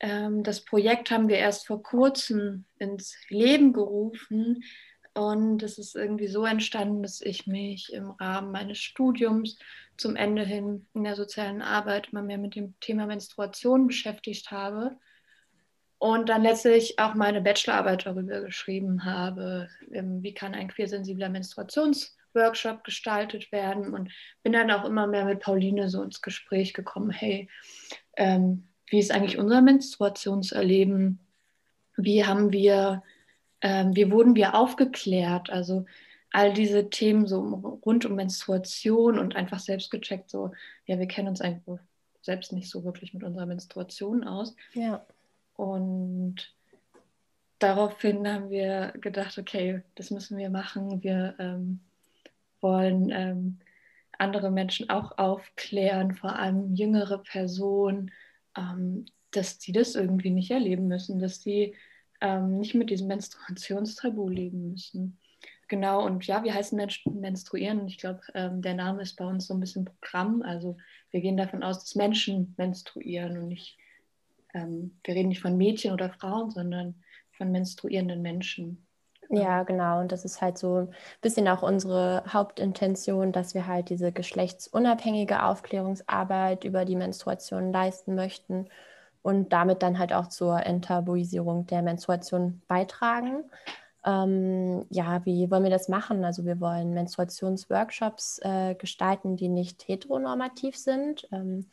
Ähm, 0.00 0.42
das 0.42 0.64
Projekt 0.64 1.10
haben 1.10 1.28
wir 1.28 1.36
erst 1.36 1.66
vor 1.66 1.82
kurzem 1.82 2.64
ins 2.78 3.14
Leben 3.28 3.74
gerufen. 3.74 4.64
Und 5.12 5.62
es 5.62 5.76
ist 5.76 5.94
irgendwie 5.94 6.28
so 6.28 6.46
entstanden, 6.46 7.02
dass 7.02 7.20
ich 7.20 7.46
mich 7.46 7.92
im 7.92 8.12
Rahmen 8.12 8.50
meines 8.50 8.78
Studiums 8.78 9.58
zum 9.96 10.16
Ende 10.16 10.44
hin 10.44 10.86
in 10.94 11.04
der 11.04 11.16
sozialen 11.16 11.62
Arbeit 11.62 12.12
mal 12.12 12.22
mehr 12.22 12.38
mit 12.38 12.54
dem 12.54 12.74
Thema 12.80 13.06
Menstruation 13.06 13.86
beschäftigt 13.86 14.50
habe 14.50 14.96
und 15.98 16.28
dann 16.28 16.42
letztlich 16.42 16.98
auch 16.98 17.14
meine 17.14 17.40
Bachelorarbeit 17.40 18.04
darüber 18.04 18.40
geschrieben 18.42 19.04
habe, 19.04 19.68
ähm, 19.90 20.22
wie 20.22 20.34
kann 20.34 20.54
ein 20.54 20.68
queersensibler 20.68 21.28
Menstruationsworkshop 21.28 22.84
gestaltet 22.84 23.50
werden 23.52 23.94
und 23.94 24.10
bin 24.42 24.52
dann 24.52 24.70
auch 24.70 24.84
immer 24.84 25.06
mehr 25.06 25.24
mit 25.24 25.40
Pauline 25.40 25.88
so 25.88 26.02
ins 26.02 26.20
Gespräch 26.20 26.74
gekommen, 26.74 27.10
hey, 27.10 27.48
ähm, 28.16 28.68
wie 28.88 28.98
ist 28.98 29.12
eigentlich 29.12 29.38
unser 29.38 29.62
Menstruationserleben? 29.62 31.20
Wie 31.96 32.26
haben 32.26 32.52
wir, 32.52 33.02
ähm, 33.62 33.96
wie 33.96 34.10
wurden 34.10 34.36
wir 34.36 34.54
aufgeklärt? 34.54 35.48
Also 35.48 35.86
all 36.34 36.52
diese 36.52 36.90
Themen 36.90 37.28
so 37.28 37.38
rund 37.86 38.04
um 38.04 38.16
Menstruation 38.16 39.20
und 39.20 39.36
einfach 39.36 39.60
selbst 39.60 39.92
gecheckt, 39.92 40.30
so, 40.30 40.50
ja, 40.84 40.98
wir 40.98 41.06
kennen 41.06 41.28
uns 41.28 41.40
einfach 41.40 41.78
selbst 42.22 42.52
nicht 42.52 42.68
so 42.68 42.82
wirklich 42.82 43.14
mit 43.14 43.22
unserer 43.22 43.46
Menstruation 43.46 44.24
aus. 44.24 44.56
Ja. 44.72 45.06
Und 45.54 46.52
daraufhin 47.60 48.26
haben 48.26 48.50
wir 48.50 48.92
gedacht, 49.00 49.38
okay, 49.38 49.82
das 49.94 50.10
müssen 50.10 50.36
wir 50.36 50.50
machen. 50.50 51.04
Wir 51.04 51.36
ähm, 51.38 51.78
wollen 52.60 53.10
ähm, 53.12 53.60
andere 54.18 54.50
Menschen 54.50 54.90
auch 54.90 55.16
aufklären, 55.16 56.16
vor 56.16 56.36
allem 56.36 56.74
jüngere 56.74 57.18
Personen, 57.18 58.10
ähm, 58.56 59.06
dass 59.30 59.58
die 59.58 59.70
das 59.70 59.94
irgendwie 59.94 60.30
nicht 60.30 60.50
erleben 60.50 60.88
müssen, 60.88 61.20
dass 61.20 61.38
die 61.38 61.76
ähm, 62.20 62.58
nicht 62.58 62.74
mit 62.74 62.90
diesem 62.90 63.06
Menstruationstabu 63.06 64.28
leben 64.28 64.72
müssen. 64.72 65.20
Genau, 65.68 66.04
und 66.04 66.26
ja, 66.26 66.44
wir 66.44 66.54
heißen 66.54 66.76
menstruieren 67.04 67.86
ich 67.86 67.98
glaube, 67.98 68.20
ähm, 68.34 68.60
der 68.60 68.74
Name 68.74 69.02
ist 69.02 69.16
bei 69.16 69.24
uns 69.24 69.46
so 69.46 69.54
ein 69.54 69.60
bisschen 69.60 69.84
Programm. 69.84 70.42
Also 70.42 70.76
wir 71.10 71.20
gehen 71.20 71.36
davon 71.36 71.62
aus, 71.62 71.80
dass 71.80 71.94
Menschen 71.94 72.54
menstruieren 72.58 73.38
und 73.38 73.48
nicht 73.48 73.78
ähm, 74.54 74.98
wir 75.04 75.14
reden 75.14 75.28
nicht 75.28 75.42
von 75.42 75.56
Mädchen 75.56 75.92
oder 75.92 76.10
Frauen, 76.10 76.50
sondern 76.50 76.94
von 77.36 77.50
menstruierenden 77.50 78.22
Menschen. 78.22 78.86
Ja, 79.30 79.62
genau. 79.64 80.00
Und 80.00 80.12
das 80.12 80.24
ist 80.24 80.40
halt 80.40 80.58
so 80.58 80.76
ein 80.76 80.94
bisschen 81.20 81.48
auch 81.48 81.62
unsere 81.62 82.22
Hauptintention, 82.32 83.32
dass 83.32 83.54
wir 83.54 83.66
halt 83.66 83.88
diese 83.88 84.12
geschlechtsunabhängige 84.12 85.42
Aufklärungsarbeit 85.44 86.64
über 86.64 86.84
die 86.84 86.96
Menstruation 86.96 87.72
leisten 87.72 88.14
möchten 88.14 88.68
und 89.22 89.52
damit 89.52 89.82
dann 89.82 89.98
halt 89.98 90.12
auch 90.12 90.28
zur 90.28 90.64
Enttabuisierung 90.64 91.66
der 91.66 91.82
Menstruation 91.82 92.62
beitragen. 92.68 93.44
Ähm, 94.04 94.86
ja, 94.90 95.24
wie 95.24 95.50
wollen 95.50 95.64
wir 95.64 95.70
das 95.70 95.88
machen? 95.88 96.24
Also 96.24 96.44
wir 96.44 96.60
wollen 96.60 96.92
Menstruationsworkshops 96.92 98.38
äh, 98.42 98.74
gestalten, 98.74 99.36
die 99.36 99.48
nicht 99.48 99.88
heteronormativ 99.88 100.76
sind. 100.76 101.26
Ähm, 101.32 101.66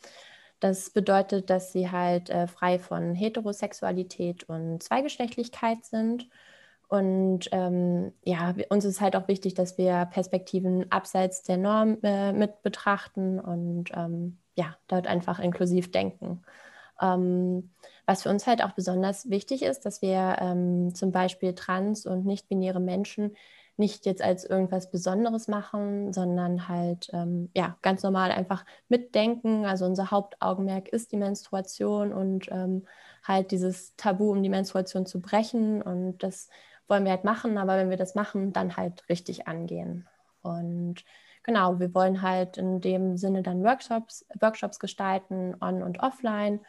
das 0.60 0.90
bedeutet, 0.90 1.50
dass 1.50 1.72
sie 1.72 1.90
halt 1.90 2.30
äh, 2.30 2.46
frei 2.46 2.78
von 2.78 3.14
Heterosexualität 3.14 4.44
und 4.44 4.82
Zweigeschlechtlichkeit 4.82 5.84
sind. 5.84 6.28
Und 6.88 7.48
ähm, 7.52 8.12
ja, 8.22 8.54
uns 8.68 8.84
ist 8.84 9.00
halt 9.00 9.16
auch 9.16 9.26
wichtig, 9.26 9.54
dass 9.54 9.76
wir 9.78 10.06
Perspektiven 10.06 10.90
abseits 10.92 11.42
der 11.42 11.56
Norm 11.56 11.98
äh, 12.02 12.32
mit 12.32 12.62
betrachten 12.62 13.40
und 13.40 13.90
ähm, 13.94 14.38
ja, 14.56 14.76
dort 14.88 15.06
einfach 15.06 15.38
inklusiv 15.38 15.90
denken. 15.90 16.42
Ähm, 17.02 17.72
was 18.06 18.22
für 18.22 18.30
uns 18.30 18.46
halt 18.46 18.64
auch 18.64 18.72
besonders 18.72 19.30
wichtig 19.30 19.62
ist, 19.62 19.84
dass 19.86 20.02
wir 20.02 20.36
ähm, 20.40 20.94
zum 20.94 21.12
Beispiel 21.12 21.54
trans- 21.54 22.06
und 22.06 22.24
nicht-binäre 22.24 22.80
Menschen 22.80 23.36
nicht 23.76 24.06
jetzt 24.06 24.22
als 24.22 24.44
irgendwas 24.44 24.90
Besonderes 24.90 25.48
machen, 25.48 26.12
sondern 26.12 26.68
halt 26.68 27.10
ähm, 27.12 27.50
ja 27.56 27.76
ganz 27.82 28.02
normal 28.02 28.30
einfach 28.30 28.64
mitdenken. 28.88 29.64
Also 29.64 29.86
unser 29.86 30.10
Hauptaugenmerk 30.10 30.88
ist 30.88 31.12
die 31.12 31.16
Menstruation 31.16 32.12
und 32.12 32.48
ähm, 32.50 32.86
halt 33.22 33.50
dieses 33.50 33.96
Tabu 33.96 34.30
um 34.30 34.42
die 34.42 34.50
Menstruation 34.50 35.06
zu 35.06 35.20
brechen. 35.20 35.82
Und 35.82 36.18
das 36.22 36.48
wollen 36.86 37.04
wir 37.04 37.12
halt 37.12 37.24
machen, 37.24 37.56
aber 37.58 37.76
wenn 37.76 37.90
wir 37.90 37.96
das 37.96 38.14
machen, 38.14 38.52
dann 38.52 38.76
halt 38.76 39.08
richtig 39.08 39.48
angehen. 39.48 40.06
Und 40.42 41.04
genau, 41.42 41.80
wir 41.80 41.94
wollen 41.94 42.20
halt 42.20 42.58
in 42.58 42.80
dem 42.80 43.16
Sinne 43.16 43.42
dann 43.42 43.64
Workshops, 43.64 44.26
Workshops 44.40 44.78
gestalten, 44.78 45.56
on 45.60 45.82
und 45.82 46.00
offline 46.00 46.60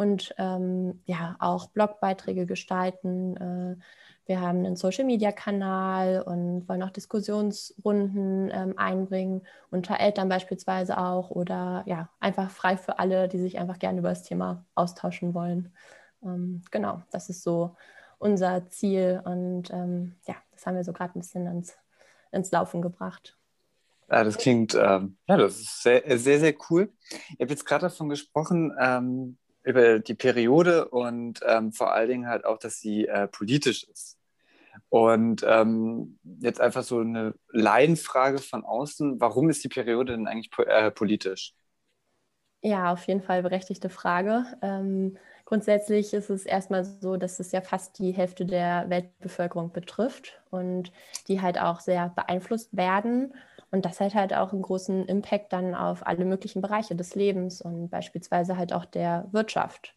und 0.00 0.34
ähm, 0.38 1.02
ja 1.04 1.36
auch 1.40 1.66
Blogbeiträge 1.66 2.46
gestalten. 2.46 3.36
Äh, 3.36 3.76
wir 4.24 4.40
haben 4.40 4.64
einen 4.64 4.76
Social-Media-Kanal 4.76 6.22
und 6.22 6.66
wollen 6.70 6.82
auch 6.82 6.90
Diskussionsrunden 6.90 8.50
ähm, 8.50 8.78
einbringen, 8.78 9.42
unter 9.70 10.00
Eltern 10.00 10.30
beispielsweise 10.30 10.96
auch 10.96 11.28
oder 11.28 11.82
ja, 11.84 12.08
einfach 12.18 12.50
frei 12.50 12.78
für 12.78 12.98
alle, 12.98 13.28
die 13.28 13.40
sich 13.40 13.58
einfach 13.58 13.78
gerne 13.78 13.98
über 13.98 14.08
das 14.08 14.22
Thema 14.22 14.64
austauschen 14.74 15.34
wollen. 15.34 15.70
Ähm, 16.22 16.62
genau, 16.70 17.02
das 17.10 17.28
ist 17.28 17.42
so 17.42 17.76
unser 18.18 18.70
Ziel 18.70 19.20
und 19.26 19.70
ähm, 19.70 20.14
ja, 20.26 20.36
das 20.52 20.64
haben 20.64 20.76
wir 20.76 20.84
so 20.84 20.94
gerade 20.94 21.18
ein 21.18 21.20
bisschen 21.20 21.46
ins, 21.46 21.76
ins 22.32 22.50
Laufen 22.50 22.80
gebracht. 22.80 23.36
Ja, 24.08 24.24
das 24.24 24.38
klingt, 24.38 24.74
ähm, 24.74 25.18
ja, 25.28 25.36
das 25.36 25.60
ist 25.60 25.82
sehr, 25.82 26.02
sehr, 26.18 26.40
sehr 26.40 26.54
cool. 26.70 26.90
Ihr 27.32 27.40
habt 27.40 27.50
jetzt 27.50 27.66
gerade 27.66 27.82
davon 27.82 28.08
gesprochen, 28.08 28.74
ähm, 28.80 29.36
über 29.62 29.98
die 29.98 30.14
Periode 30.14 30.88
und 30.88 31.40
ähm, 31.46 31.72
vor 31.72 31.92
allen 31.92 32.08
Dingen 32.08 32.28
halt 32.28 32.44
auch, 32.44 32.58
dass 32.58 32.80
sie 32.80 33.06
äh, 33.06 33.28
politisch 33.28 33.84
ist. 33.84 34.18
Und 34.88 35.44
ähm, 35.46 36.18
jetzt 36.40 36.60
einfach 36.60 36.82
so 36.82 37.00
eine 37.00 37.34
Laienfrage 37.50 38.38
von 38.38 38.64
außen, 38.64 39.20
warum 39.20 39.50
ist 39.50 39.62
die 39.64 39.68
Periode 39.68 40.12
denn 40.12 40.26
eigentlich 40.26 40.50
po 40.50 40.62
äh, 40.62 40.90
politisch? 40.90 41.54
Ja, 42.62 42.92
auf 42.92 43.06
jeden 43.06 43.22
Fall 43.22 43.42
berechtigte 43.42 43.88
Frage. 43.88 44.44
Ähm, 44.60 45.16
grundsätzlich 45.46 46.12
ist 46.12 46.28
es 46.28 46.44
erstmal 46.44 46.84
so, 46.84 47.16
dass 47.16 47.40
es 47.40 47.52
ja 47.52 47.62
fast 47.62 47.98
die 47.98 48.12
Hälfte 48.12 48.44
der 48.44 48.90
Weltbevölkerung 48.90 49.72
betrifft 49.72 50.42
und 50.50 50.92
die 51.28 51.40
halt 51.40 51.58
auch 51.58 51.80
sehr 51.80 52.10
beeinflusst 52.10 52.76
werden 52.76 53.32
und 53.70 53.84
das 53.84 54.00
hat 54.00 54.14
halt 54.14 54.34
auch 54.34 54.52
einen 54.52 54.62
großen 54.62 55.06
Impact 55.06 55.52
dann 55.52 55.74
auf 55.74 56.06
alle 56.06 56.24
möglichen 56.24 56.60
Bereiche 56.62 56.96
des 56.96 57.14
Lebens 57.14 57.62
und 57.62 57.88
beispielsweise 57.90 58.56
halt 58.56 58.72
auch 58.72 58.84
der 58.84 59.28
Wirtschaft. 59.32 59.94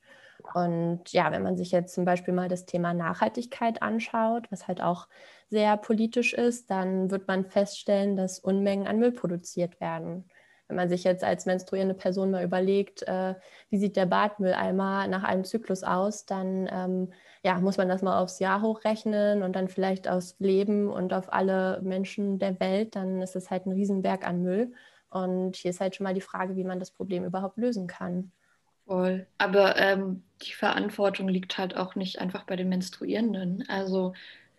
Und 0.54 1.12
ja, 1.14 1.32
wenn 1.32 1.44
man 1.44 1.58
sich 1.58 1.72
jetzt 1.72 1.94
zum 1.94 2.06
Beispiel 2.06 2.34
mal 2.34 2.50
das 2.50 2.66
Thema 2.66 2.94
Nachhaltigkeit 2.94 3.82
anschaut, 3.82 4.52
was 4.52 4.68
halt 4.68 4.82
auch 4.82 5.08
sehr 5.50 5.78
politisch 5.78 6.34
ist, 6.34 6.70
dann 6.70 7.12
wird 7.12 7.28
man 7.28 7.46
feststellen, 7.46 8.16
dass 8.18 8.40
Unmengen 8.40 8.88
an 8.88 9.00
Müll 9.00 9.14
produziert 9.14 9.80
werden. 9.80 10.30
Wenn 10.68 10.76
man 10.78 10.90
sich 10.90 11.04
jetzt 11.04 11.24
als 11.24 11.46
menstruierende 11.46 11.94
Person 11.96 12.32
mal 12.32 12.44
überlegt, 12.44 13.04
äh, 13.04 13.36
wie 13.70 13.78
sieht 13.78 13.96
der 13.96 14.06
Badmülleimer 14.06 15.08
nach 15.08 15.24
einem 15.24 15.44
Zyklus 15.44 15.84
aus, 15.84 16.26
dann 16.26 16.68
ähm, 16.72 17.14
ja, 17.44 17.60
muss 17.60 17.78
man 17.78 17.90
das 17.90 18.02
mal 18.02 18.20
aufs 18.20 18.40
Jahr 18.40 18.62
hochrechnen 18.62 19.44
und 19.44 19.54
dann 19.54 19.68
vielleicht 19.68 20.08
aufs 20.08 20.36
Leben 20.40 20.90
und 20.90 21.14
auf 21.14 21.32
alle 21.32 21.82
Menschen 21.82 22.40
der 22.40 22.60
Welt, 22.62 22.96
dann 22.96 23.22
ist 23.22 23.36
es 23.36 23.52
halt 23.52 23.66
ein 23.66 23.74
Riesenberg 23.74 24.26
an 24.26 24.42
Müll. 24.42 24.74
Und 25.10 25.58
hier 25.58 25.72
ist 25.72 25.82
halt 25.82 25.96
schon 25.96 26.06
mal 26.06 26.14
die 26.14 26.22
Frage, 26.22 26.56
wie 26.56 26.64
man 26.64 26.80
das 26.80 26.92
Problem 26.92 27.26
überhaupt 27.26 27.58
lösen 27.58 27.86
kann. 27.86 28.32
Voll. 28.86 29.28
Aber 29.38 29.78
ähm, 29.78 30.24
die 30.42 30.54
Verantwortung 30.54 31.28
liegt 31.28 31.58
halt 31.58 31.76
auch 31.76 31.96
nicht 31.96 32.20
einfach 32.20 32.46
bei 32.46 32.56
den 32.56 32.70
Menstruierenden. 32.70 33.66
Also, 33.68 34.14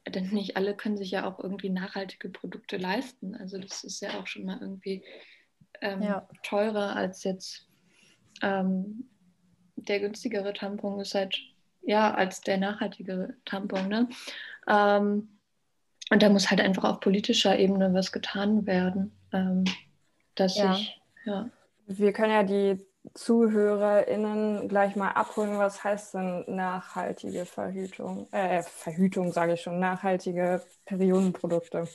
denn 0.06 0.28
nicht 0.28 0.56
alle 0.56 0.76
können 0.76 0.98
sich 0.98 1.10
ja 1.10 1.26
auch 1.26 1.40
irgendwie 1.40 1.70
nachhaltige 1.70 2.28
Produkte 2.28 2.76
leisten. 2.76 3.34
Also, 3.34 3.58
das 3.58 3.82
ist 3.82 4.00
ja 4.00 4.10
auch 4.20 4.26
schon 4.26 4.44
mal 4.44 4.58
irgendwie 4.60 5.02
ähm, 5.80 6.02
ja. 6.02 6.28
teurer 6.42 6.94
als 6.94 7.24
jetzt 7.24 7.66
ähm, 8.42 9.08
der 9.76 10.00
günstigere 10.00 10.52
Tampon 10.52 11.00
ist 11.00 11.14
halt 11.14 11.38
ja, 11.86 12.14
als 12.14 12.40
der 12.40 12.58
nachhaltige 12.58 13.36
Tampon. 13.44 13.88
Ne? 13.88 14.08
Ähm, 14.68 15.28
und 16.10 16.22
da 16.22 16.28
muss 16.28 16.50
halt 16.50 16.60
einfach 16.60 16.84
auf 16.84 17.00
politischer 17.00 17.58
Ebene 17.58 17.92
was 17.94 18.12
getan 18.12 18.66
werden, 18.66 19.12
ähm, 19.32 19.64
dass 20.34 20.56
ja. 20.56 20.72
ich, 20.72 21.00
ja. 21.24 21.48
Wir 21.86 22.12
können 22.12 22.32
ja 22.32 22.42
die 22.42 22.84
ZuhörerInnen 23.12 24.68
gleich 24.68 24.96
mal 24.96 25.10
abholen, 25.10 25.58
was 25.58 25.84
heißt 25.84 26.14
denn 26.14 26.44
nachhaltige 26.48 27.44
Verhütung? 27.44 28.28
Äh, 28.32 28.62
Verhütung 28.62 29.32
sage 29.32 29.54
ich 29.54 29.60
schon, 29.60 29.78
nachhaltige 29.78 30.62
Periodenprodukte. 30.86 31.86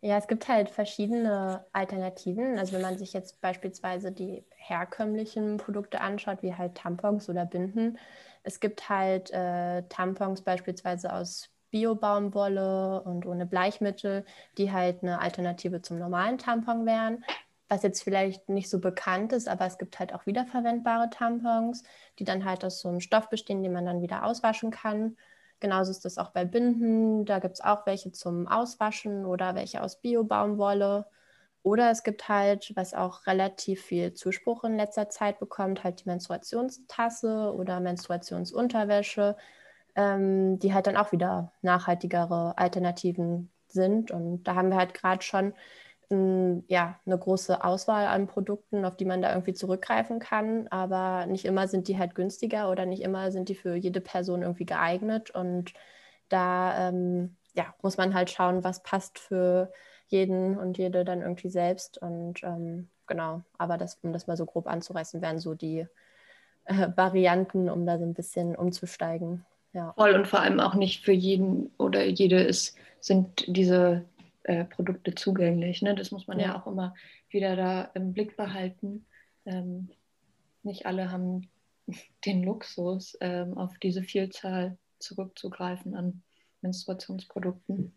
Ja, 0.00 0.16
es 0.16 0.26
gibt 0.26 0.48
halt 0.48 0.70
verschiedene 0.70 1.64
Alternativen. 1.72 2.58
Also 2.58 2.72
wenn 2.72 2.82
man 2.82 2.98
sich 2.98 3.12
jetzt 3.12 3.40
beispielsweise 3.40 4.10
die 4.10 4.44
herkömmlichen 4.56 5.58
Produkte 5.58 6.00
anschaut, 6.00 6.42
wie 6.42 6.54
halt 6.54 6.74
Tampons 6.74 7.28
oder 7.28 7.44
Binden, 7.44 7.98
es 8.42 8.60
gibt 8.60 8.88
halt 8.88 9.30
äh, 9.30 9.82
Tampons 9.88 10.42
beispielsweise 10.42 11.12
aus 11.12 11.48
Biobaumwolle 11.70 13.02
und 13.02 13.26
ohne 13.26 13.46
Bleichmittel, 13.46 14.24
die 14.58 14.72
halt 14.72 15.02
eine 15.02 15.20
Alternative 15.20 15.80
zum 15.80 15.98
normalen 15.98 16.38
Tampon 16.38 16.86
wären. 16.86 17.24
Was 17.68 17.82
jetzt 17.82 18.02
vielleicht 18.02 18.48
nicht 18.50 18.68
so 18.68 18.80
bekannt 18.80 19.32
ist, 19.32 19.48
aber 19.48 19.64
es 19.66 19.78
gibt 19.78 19.98
halt 19.98 20.12
auch 20.12 20.26
wiederverwendbare 20.26 21.08
Tampons, 21.08 21.84
die 22.18 22.24
dann 22.24 22.44
halt 22.44 22.64
aus 22.64 22.80
so 22.80 22.88
einem 22.88 23.00
Stoff 23.00 23.30
bestehen, 23.30 23.62
den 23.62 23.72
man 23.72 23.86
dann 23.86 24.02
wieder 24.02 24.24
auswaschen 24.24 24.70
kann. 24.70 25.16
Genauso 25.60 25.90
ist 25.90 26.04
das 26.04 26.18
auch 26.18 26.30
bei 26.30 26.44
Binden. 26.44 27.24
Da 27.24 27.38
gibt 27.38 27.54
es 27.54 27.60
auch 27.62 27.86
welche 27.86 28.12
zum 28.12 28.46
Auswaschen 28.48 29.24
oder 29.24 29.54
welche 29.54 29.82
aus 29.82 30.00
Biobaumwolle. 30.00 31.06
Oder 31.62 31.90
es 31.90 32.02
gibt 32.02 32.28
halt, 32.28 32.72
was 32.74 32.92
auch 32.94 33.26
relativ 33.26 33.82
viel 33.82 34.14
Zuspruch 34.14 34.64
in 34.64 34.76
letzter 34.76 35.08
Zeit 35.08 35.38
bekommt, 35.38 35.84
halt 35.84 36.00
die 36.04 36.08
Menstruationstasse 36.08 37.52
oder 37.54 37.78
Menstruationsunterwäsche, 37.80 39.36
ähm, 39.94 40.58
die 40.58 40.74
halt 40.74 40.86
dann 40.88 40.96
auch 40.96 41.12
wieder 41.12 41.52
nachhaltigere 41.62 42.58
Alternativen 42.58 43.50
sind. 43.68 44.10
Und 44.10 44.44
da 44.44 44.54
haben 44.56 44.70
wir 44.70 44.76
halt 44.76 44.94
gerade 44.94 45.22
schon 45.22 45.54
ähm, 46.10 46.64
ja, 46.68 47.00
eine 47.06 47.18
große 47.18 47.62
Auswahl 47.64 48.06
an 48.06 48.26
Produkten, 48.26 48.84
auf 48.84 48.96
die 48.96 49.04
man 49.04 49.22
da 49.22 49.30
irgendwie 49.32 49.54
zurückgreifen 49.54 50.18
kann. 50.18 50.68
Aber 50.68 51.26
nicht 51.26 51.44
immer 51.44 51.68
sind 51.68 51.88
die 51.88 51.98
halt 51.98 52.14
günstiger 52.14 52.70
oder 52.70 52.86
nicht 52.86 53.02
immer 53.02 53.30
sind 53.32 53.48
die 53.48 53.54
für 53.54 53.74
jede 53.76 54.00
Person 54.00 54.42
irgendwie 54.42 54.66
geeignet. 54.66 55.30
Und 55.30 55.74
da 56.28 56.88
ähm, 56.88 57.36
ja, 57.54 57.74
muss 57.82 57.96
man 57.96 58.14
halt 58.14 58.30
schauen, 58.30 58.64
was 58.64 58.82
passt 58.82 59.18
für 59.18 59.72
jeden 60.12 60.58
und 60.58 60.78
jede 60.78 61.04
dann 61.04 61.22
irgendwie 61.22 61.48
selbst. 61.48 61.98
Und 61.98 62.42
ähm, 62.42 62.88
genau, 63.06 63.42
aber 63.58 63.76
das, 63.78 63.98
um 64.02 64.12
das 64.12 64.26
mal 64.26 64.36
so 64.36 64.46
grob 64.46 64.66
anzureißen, 64.66 65.20
wären 65.20 65.38
so 65.38 65.54
die 65.54 65.86
äh, 66.64 66.88
Varianten, 66.96 67.68
um 67.68 67.86
da 67.86 67.98
so 67.98 68.04
ein 68.04 68.14
bisschen 68.14 68.54
umzusteigen. 68.54 69.44
Ja. 69.72 69.92
Voll 69.94 70.14
und 70.14 70.28
vor 70.28 70.40
allem 70.40 70.60
auch 70.60 70.74
nicht 70.74 71.04
für 71.04 71.12
jeden 71.12 71.72
oder 71.78 72.04
jede 72.04 72.40
ist, 72.40 72.76
sind 73.00 73.44
diese 73.48 74.04
äh, 74.44 74.64
Produkte 74.64 75.14
zugänglich. 75.14 75.82
Ne? 75.82 75.94
Das 75.94 76.10
muss 76.10 76.26
man 76.26 76.38
ja. 76.38 76.46
ja. 76.46 76.60
auch 76.60 76.66
immer 76.66 76.94
wieder 77.30 77.56
da 77.56 77.82
im 77.94 78.12
Blick 78.12 78.36
behalten. 78.36 79.06
Ähm, 79.46 79.88
nicht 80.62 80.86
alle 80.86 81.10
haben 81.10 81.48
den 82.26 82.42
Luxus, 82.42 83.16
ähm, 83.20 83.56
auf 83.56 83.78
diese 83.78 84.02
Vielzahl 84.02 84.76
zurückzugreifen 84.98 85.94
an 85.94 86.22
Menstruationsprodukten. 86.60 87.92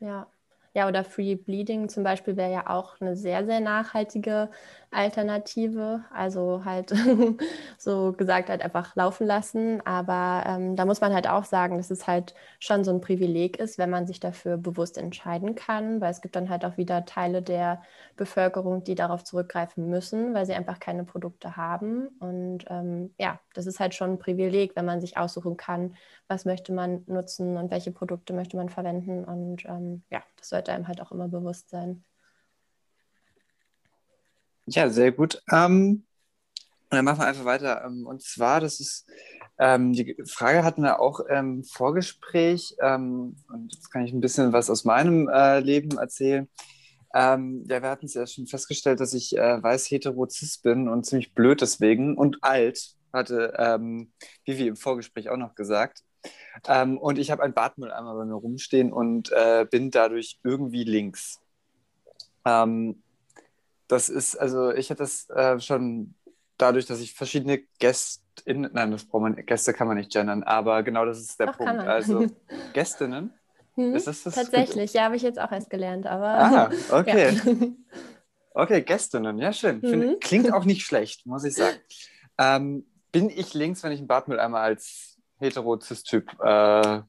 Ja, 0.00 0.26
ja, 0.74 0.88
oder 0.88 1.04
Free 1.04 1.36
Bleeding 1.36 1.88
zum 1.88 2.02
Beispiel 2.04 2.36
wäre 2.36 2.52
ja 2.52 2.66
auch 2.68 3.00
eine 3.00 3.16
sehr, 3.16 3.44
sehr 3.44 3.60
nachhaltige 3.60 4.50
Alternative. 4.92 6.04
Also 6.12 6.64
halt 6.64 6.90
so 7.78 8.12
gesagt 8.12 8.48
halt 8.50 8.62
einfach 8.62 8.94
laufen 8.96 9.26
lassen. 9.26 9.80
Aber 9.86 10.44
ähm, 10.46 10.76
da 10.76 10.84
muss 10.84 11.00
man 11.00 11.12
halt 11.14 11.28
auch 11.28 11.44
sagen, 11.44 11.76
dass 11.78 11.90
es 11.90 12.06
halt 12.06 12.34
schon 12.58 12.84
so 12.84 12.92
ein 12.92 13.00
Privileg 13.00 13.58
ist, 13.58 13.78
wenn 13.78 13.90
man 13.90 14.06
sich 14.06 14.20
dafür 14.20 14.56
bewusst 14.58 14.98
entscheiden 14.98 15.54
kann, 15.54 16.00
weil 16.00 16.10
es 16.10 16.20
gibt 16.20 16.36
dann 16.36 16.48
halt 16.50 16.64
auch 16.64 16.76
wieder 16.76 17.04
Teile 17.04 17.42
der 17.42 17.82
Bevölkerung, 18.16 18.84
die 18.84 18.94
darauf 18.94 19.24
zurückgreifen 19.24 19.88
müssen, 19.88 20.34
weil 20.34 20.46
sie 20.46 20.54
einfach 20.54 20.78
keine 20.80 21.04
Produkte 21.04 21.56
haben. 21.56 22.08
Und 22.20 22.64
ähm, 22.68 23.14
ja, 23.18 23.40
das 23.54 23.66
ist 23.66 23.80
halt 23.80 23.94
schon 23.94 24.12
ein 24.12 24.18
Privileg, 24.18 24.76
wenn 24.76 24.84
man 24.84 25.00
sich 25.00 25.16
aussuchen 25.16 25.56
kann, 25.56 25.94
was 26.28 26.44
möchte 26.44 26.72
man 26.72 27.02
nutzen 27.06 27.56
und 27.56 27.70
welche 27.70 27.92
Produkte 27.92 28.32
möchte 28.32 28.56
man 28.56 28.68
verwenden. 28.68 29.24
Und 29.24 29.64
ähm, 29.64 30.02
ja, 30.10 30.22
das 30.36 30.50
sollte 30.50 30.72
einem 30.72 30.88
halt 30.88 31.00
auch 31.00 31.12
immer 31.12 31.28
bewusst 31.28 31.70
sein. 31.70 32.04
Ja, 34.74 34.88
sehr 34.88 35.12
gut. 35.12 35.42
Ähm, 35.50 36.04
dann 36.88 37.04
machen 37.04 37.20
wir 37.20 37.26
einfach 37.26 37.44
weiter. 37.44 37.84
Ähm, 37.84 38.06
und 38.06 38.22
zwar, 38.22 38.60
das 38.60 38.80
ist, 38.80 39.06
ähm, 39.58 39.92
die 39.92 40.16
Frage 40.26 40.64
hatten 40.64 40.82
wir 40.82 40.98
auch 40.98 41.20
im 41.20 41.62
Vorgespräch. 41.62 42.76
Ähm, 42.80 43.36
und 43.52 43.74
jetzt 43.74 43.90
kann 43.90 44.04
ich 44.04 44.12
ein 44.12 44.22
bisschen 44.22 44.54
was 44.54 44.70
aus 44.70 44.84
meinem 44.84 45.28
äh, 45.28 45.60
Leben 45.60 45.98
erzählen. 45.98 46.48
Ähm, 47.14 47.66
ja, 47.68 47.82
wir 47.82 47.90
hatten 47.90 48.06
es 48.06 48.14
ja 48.14 48.26
schon 48.26 48.46
festgestellt, 48.46 49.00
dass 49.00 49.12
ich 49.12 49.36
äh, 49.36 49.62
weiß 49.62 49.90
hetero 49.90 50.26
bin 50.62 50.88
und 50.88 51.04
ziemlich 51.04 51.34
blöd 51.34 51.60
deswegen 51.60 52.16
und 52.16 52.38
alt, 52.40 52.94
hatte 53.12 53.52
ähm, 53.58 54.10
Vivi 54.46 54.68
im 54.68 54.76
Vorgespräch 54.76 55.28
auch 55.28 55.36
noch 55.36 55.54
gesagt. 55.54 56.02
Ähm, 56.66 56.96
und 56.96 57.18
ich 57.18 57.30
habe 57.30 57.42
ein 57.42 57.52
Badmülleimer 57.52 58.14
bei 58.14 58.24
mir 58.24 58.36
rumstehen 58.36 58.90
und 58.90 59.30
äh, 59.32 59.66
bin 59.70 59.90
dadurch 59.90 60.38
irgendwie 60.42 60.84
links. 60.84 61.40
Ähm, 62.46 63.02
das 63.92 64.08
ist, 64.08 64.36
also 64.36 64.70
ich 64.72 64.90
hatte 64.90 65.02
das 65.02 65.28
äh, 65.30 65.60
schon 65.60 66.14
dadurch, 66.56 66.86
dass 66.86 67.00
ich 67.00 67.12
verschiedene 67.12 67.58
Gästinnen, 67.78 68.70
nein, 68.72 68.90
das 68.90 69.04
braucht 69.04 69.22
man, 69.22 69.36
Gäste 69.46 69.74
kann 69.74 69.86
man 69.86 69.98
nicht 69.98 70.10
gendern, 70.10 70.42
aber 70.42 70.82
genau 70.82 71.04
das 71.04 71.20
ist 71.20 71.38
der 71.38 71.48
Doch, 71.48 71.58
Punkt. 71.58 71.82
Also 71.82 72.26
Gästinnen. 72.72 73.34
Hm, 73.74 73.94
ist 73.94 74.06
das 74.06 74.22
das 74.22 74.34
Tatsächlich, 74.34 74.94
ja, 74.94 75.04
habe 75.04 75.16
ich 75.16 75.22
jetzt 75.22 75.38
auch 75.38 75.52
erst 75.52 75.68
gelernt, 75.68 76.06
aber. 76.06 76.26
Ah, 76.26 76.70
okay. 76.90 77.34
Ja. 77.34 77.52
Okay, 78.54 78.82
Gästinnen, 78.82 79.38
ja, 79.38 79.50
schön. 79.50 79.80
Find, 79.80 80.06
Mhm. 80.06 80.20
klingt 80.20 80.52
auch 80.52 80.66
nicht 80.66 80.84
schlecht, 80.84 81.24
muss 81.24 81.42
ich 81.42 81.54
sagen. 81.54 81.78
Ähm, 82.36 82.84
bin 83.10 83.30
ich 83.30 83.54
links, 83.54 83.82
wenn 83.82 83.92
ich 83.92 83.98
einen 83.98 84.08
Badmülleimer 84.08 84.60
als 84.60 85.18
hetero-cis-Typ 85.38 86.38
äh, 86.38 87.00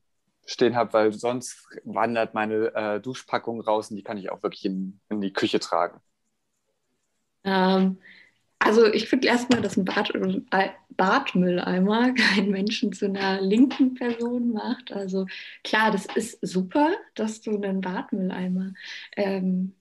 stehen 0.45 0.77
habe, 0.77 0.93
weil 0.93 1.11
sonst 1.11 1.67
wandert 1.83 2.33
meine 2.33 2.73
äh, 2.73 3.01
Duschpackung 3.01 3.59
raus 3.59 3.91
und 3.91 3.97
die 3.97 4.03
kann 4.03 4.17
ich 4.17 4.31
auch 4.31 4.41
wirklich 4.41 4.63
in, 4.63 5.01
in 5.09 5.19
die 5.19 5.33
Küche 5.33 5.59
tragen. 5.59 5.99
Ähm, 7.43 7.99
also 8.59 8.85
ich 8.93 9.09
finde 9.09 9.27
erstmal, 9.27 9.61
dass 9.61 9.77
ein 9.77 9.85
Bad, 9.85 10.11
äh, 10.51 10.69
Badmülleimer 10.91 12.13
keinen 12.15 12.51
Menschen 12.51 12.93
zu 12.93 13.05
einer 13.05 13.41
linken 13.41 13.93
Person 13.95 14.53
macht. 14.53 14.91
Also 14.93 15.27
klar, 15.63 15.91
das 15.91 16.05
ist 16.15 16.39
super, 16.41 16.91
dass 17.15 17.41
du 17.41 17.55
einen 17.61 17.81
Badmülleimer 17.81 18.73
ähm, 19.17 19.75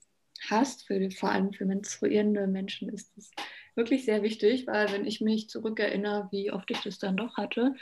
hast. 0.50 0.87
Für, 0.87 1.11
vor 1.12 1.31
allem 1.31 1.52
für 1.52 1.64
menstruierende 1.66 2.47
Menschen 2.49 2.88
ist 2.88 3.12
das 3.16 3.31
wirklich 3.76 4.04
sehr 4.04 4.23
wichtig, 4.23 4.66
weil 4.66 4.92
wenn 4.92 5.07
ich 5.07 5.21
mich 5.21 5.49
zurückerinnere, 5.49 6.28
wie 6.33 6.52
oft 6.52 6.71
ich 6.71 6.81
das 6.83 6.99
dann 6.99 7.16
doch 7.16 7.37
hatte, 7.37 7.75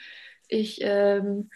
ich 0.49 0.81
ähm, 0.83 1.51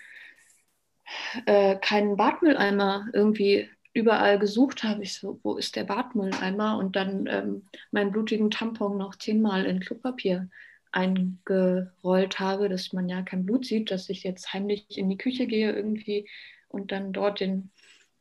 äh, 1.47 1.76
keinen 1.76 2.16
Badmülleimer 2.16 3.09
irgendwie 3.12 3.69
überall 3.94 4.38
gesucht 4.38 4.82
habe. 4.84 5.02
Ich 5.02 5.14
so, 5.14 5.40
wo 5.42 5.56
ist 5.56 5.76
der 5.76 5.84
Badmülleimer? 5.84 6.76
Und 6.76 6.96
dann 6.96 7.26
ähm, 7.28 7.62
meinen 7.90 8.12
blutigen 8.12 8.50
Tampon 8.50 8.98
noch 8.98 9.14
zehnmal 9.14 9.64
in 9.64 9.80
Klopapier 9.80 10.48
eingerollt 10.92 12.38
habe, 12.38 12.68
dass 12.68 12.92
man 12.92 13.08
ja 13.08 13.22
kein 13.22 13.46
Blut 13.46 13.66
sieht, 13.66 13.90
dass 13.90 14.08
ich 14.08 14.22
jetzt 14.22 14.52
heimlich 14.52 14.86
in 14.96 15.08
die 15.08 15.18
Küche 15.18 15.46
gehe 15.46 15.72
irgendwie 15.72 16.28
und 16.68 16.92
dann 16.92 17.12
dort 17.12 17.40
den 17.40 17.70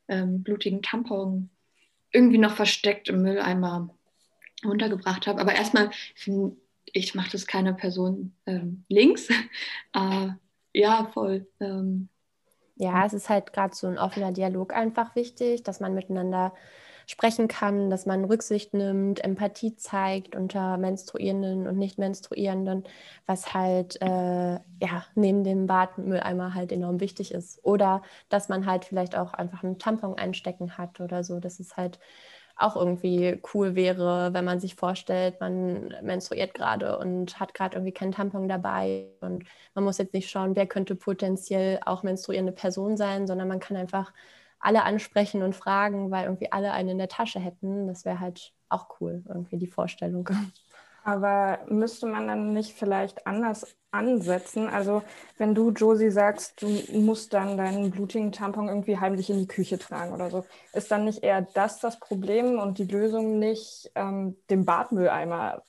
ähm, 0.07 0.43
blutigen 0.43 0.81
Tampon 0.81 1.49
irgendwie 2.11 2.37
noch 2.37 2.55
versteckt 2.55 3.09
im 3.09 3.21
Mülleimer 3.21 3.93
untergebracht 4.63 5.27
habe. 5.27 5.41
Aber 5.41 5.53
erstmal 5.53 5.91
ich, 6.93 7.15
macht 7.15 7.33
es 7.33 7.47
keine 7.47 7.73
Person 7.73 8.35
ähm, 8.45 8.85
links. 8.89 9.29
äh, 9.93 10.29
ja, 10.73 11.09
voll. 11.13 11.47
Ähm, 11.59 12.09
Ja, 12.75 13.05
es 13.05 13.13
ist 13.13 13.29
halt 13.29 13.53
gerade 13.53 13.75
so 13.75 13.87
ein 13.87 13.97
offener 13.99 14.31
Dialog 14.31 14.73
einfach 14.73 15.15
wichtig, 15.15 15.63
dass 15.63 15.79
man 15.79 15.93
miteinander 15.93 16.53
sprechen 17.05 17.47
kann, 17.49 17.89
dass 17.89 18.05
man 18.05 18.23
Rücksicht 18.23 18.73
nimmt, 18.73 19.23
Empathie 19.23 19.75
zeigt 19.75 20.35
unter 20.35 20.77
Menstruierenden 20.77 21.67
und 21.67 21.77
Nicht-Menstruierenden, 21.77 22.85
was 23.27 23.53
halt 23.53 24.01
äh, 24.01 24.05
ja, 24.55 25.05
neben 25.13 25.43
dem 25.43 25.67
Badmülleimer 25.67 26.53
halt 26.55 26.71
enorm 26.71 26.99
wichtig 27.01 27.33
ist. 27.33 27.59
Oder 27.63 28.01
dass 28.29 28.47
man 28.49 28.65
halt 28.65 28.85
vielleicht 28.85 29.15
auch 29.17 29.33
einfach 29.33 29.63
einen 29.63 29.79
Tampon 29.79 30.17
einstecken 30.17 30.77
hat 30.77 30.99
oder 31.01 31.23
so, 31.23 31.39
dass 31.41 31.59
es 31.59 31.75
halt 31.77 31.99
auch 32.55 32.75
irgendwie 32.75 33.41
cool 33.53 33.75
wäre, 33.75 34.33
wenn 34.33 34.45
man 34.45 34.59
sich 34.59 34.75
vorstellt, 34.75 35.39
man 35.39 35.93
menstruiert 36.01 36.53
gerade 36.53 36.97
und 36.97 37.39
hat 37.39 37.53
gerade 37.53 37.77
irgendwie 37.77 37.93
keinen 37.93 38.11
Tampon 38.11 38.47
dabei 38.47 39.07
und 39.21 39.43
man 39.73 39.83
muss 39.83 39.97
jetzt 39.97 40.13
nicht 40.13 40.29
schauen, 40.29 40.55
wer 40.55 40.67
könnte 40.67 40.95
potenziell 40.95 41.79
auch 41.85 42.03
menstruierende 42.03 42.51
Person 42.51 42.95
sein, 42.95 43.25
sondern 43.27 43.47
man 43.47 43.59
kann 43.59 43.75
einfach 43.75 44.13
alle 44.59 44.83
ansprechen 44.83 45.43
und 45.43 45.55
fragen, 45.55 46.09
weil 46.11 46.25
irgendwie 46.25 46.51
alle 46.51 46.71
einen 46.71 46.89
in 46.89 46.97
der 46.97 47.09
Tasche 47.09 47.39
hätten. 47.39 47.87
Das 47.87 48.05
wäre 48.05 48.19
halt 48.19 48.53
auch 48.69 48.87
cool, 48.99 49.23
irgendwie 49.27 49.57
die 49.57 49.67
Vorstellung. 49.67 50.29
Aber 51.03 51.59
müsste 51.67 52.05
man 52.05 52.27
dann 52.27 52.53
nicht 52.53 52.73
vielleicht 52.73 53.27
anders 53.27 53.75
ansetzen? 53.93 54.67
Also 54.67 55.03
wenn 55.37 55.55
du, 55.55 55.71
Josie, 55.71 56.11
sagst, 56.11 56.61
du 56.61 56.67
musst 56.93 57.33
dann 57.33 57.57
deinen 57.57 57.91
blutigen 57.91 58.31
Tampon 58.31 58.67
irgendwie 58.67 58.97
heimlich 58.99 59.29
in 59.29 59.39
die 59.39 59.47
Küche 59.47 59.77
tragen 59.79 60.13
oder 60.13 60.29
so, 60.29 60.45
ist 60.73 60.91
dann 60.91 61.05
nicht 61.05 61.23
eher 61.23 61.41
das 61.41 61.79
das 61.79 61.99
Problem 61.99 62.59
und 62.59 62.77
die 62.77 62.85
Lösung 62.85 63.39
nicht, 63.39 63.91
ähm, 63.95 64.37
den 64.49 64.65
Badmülleimer 64.65 65.63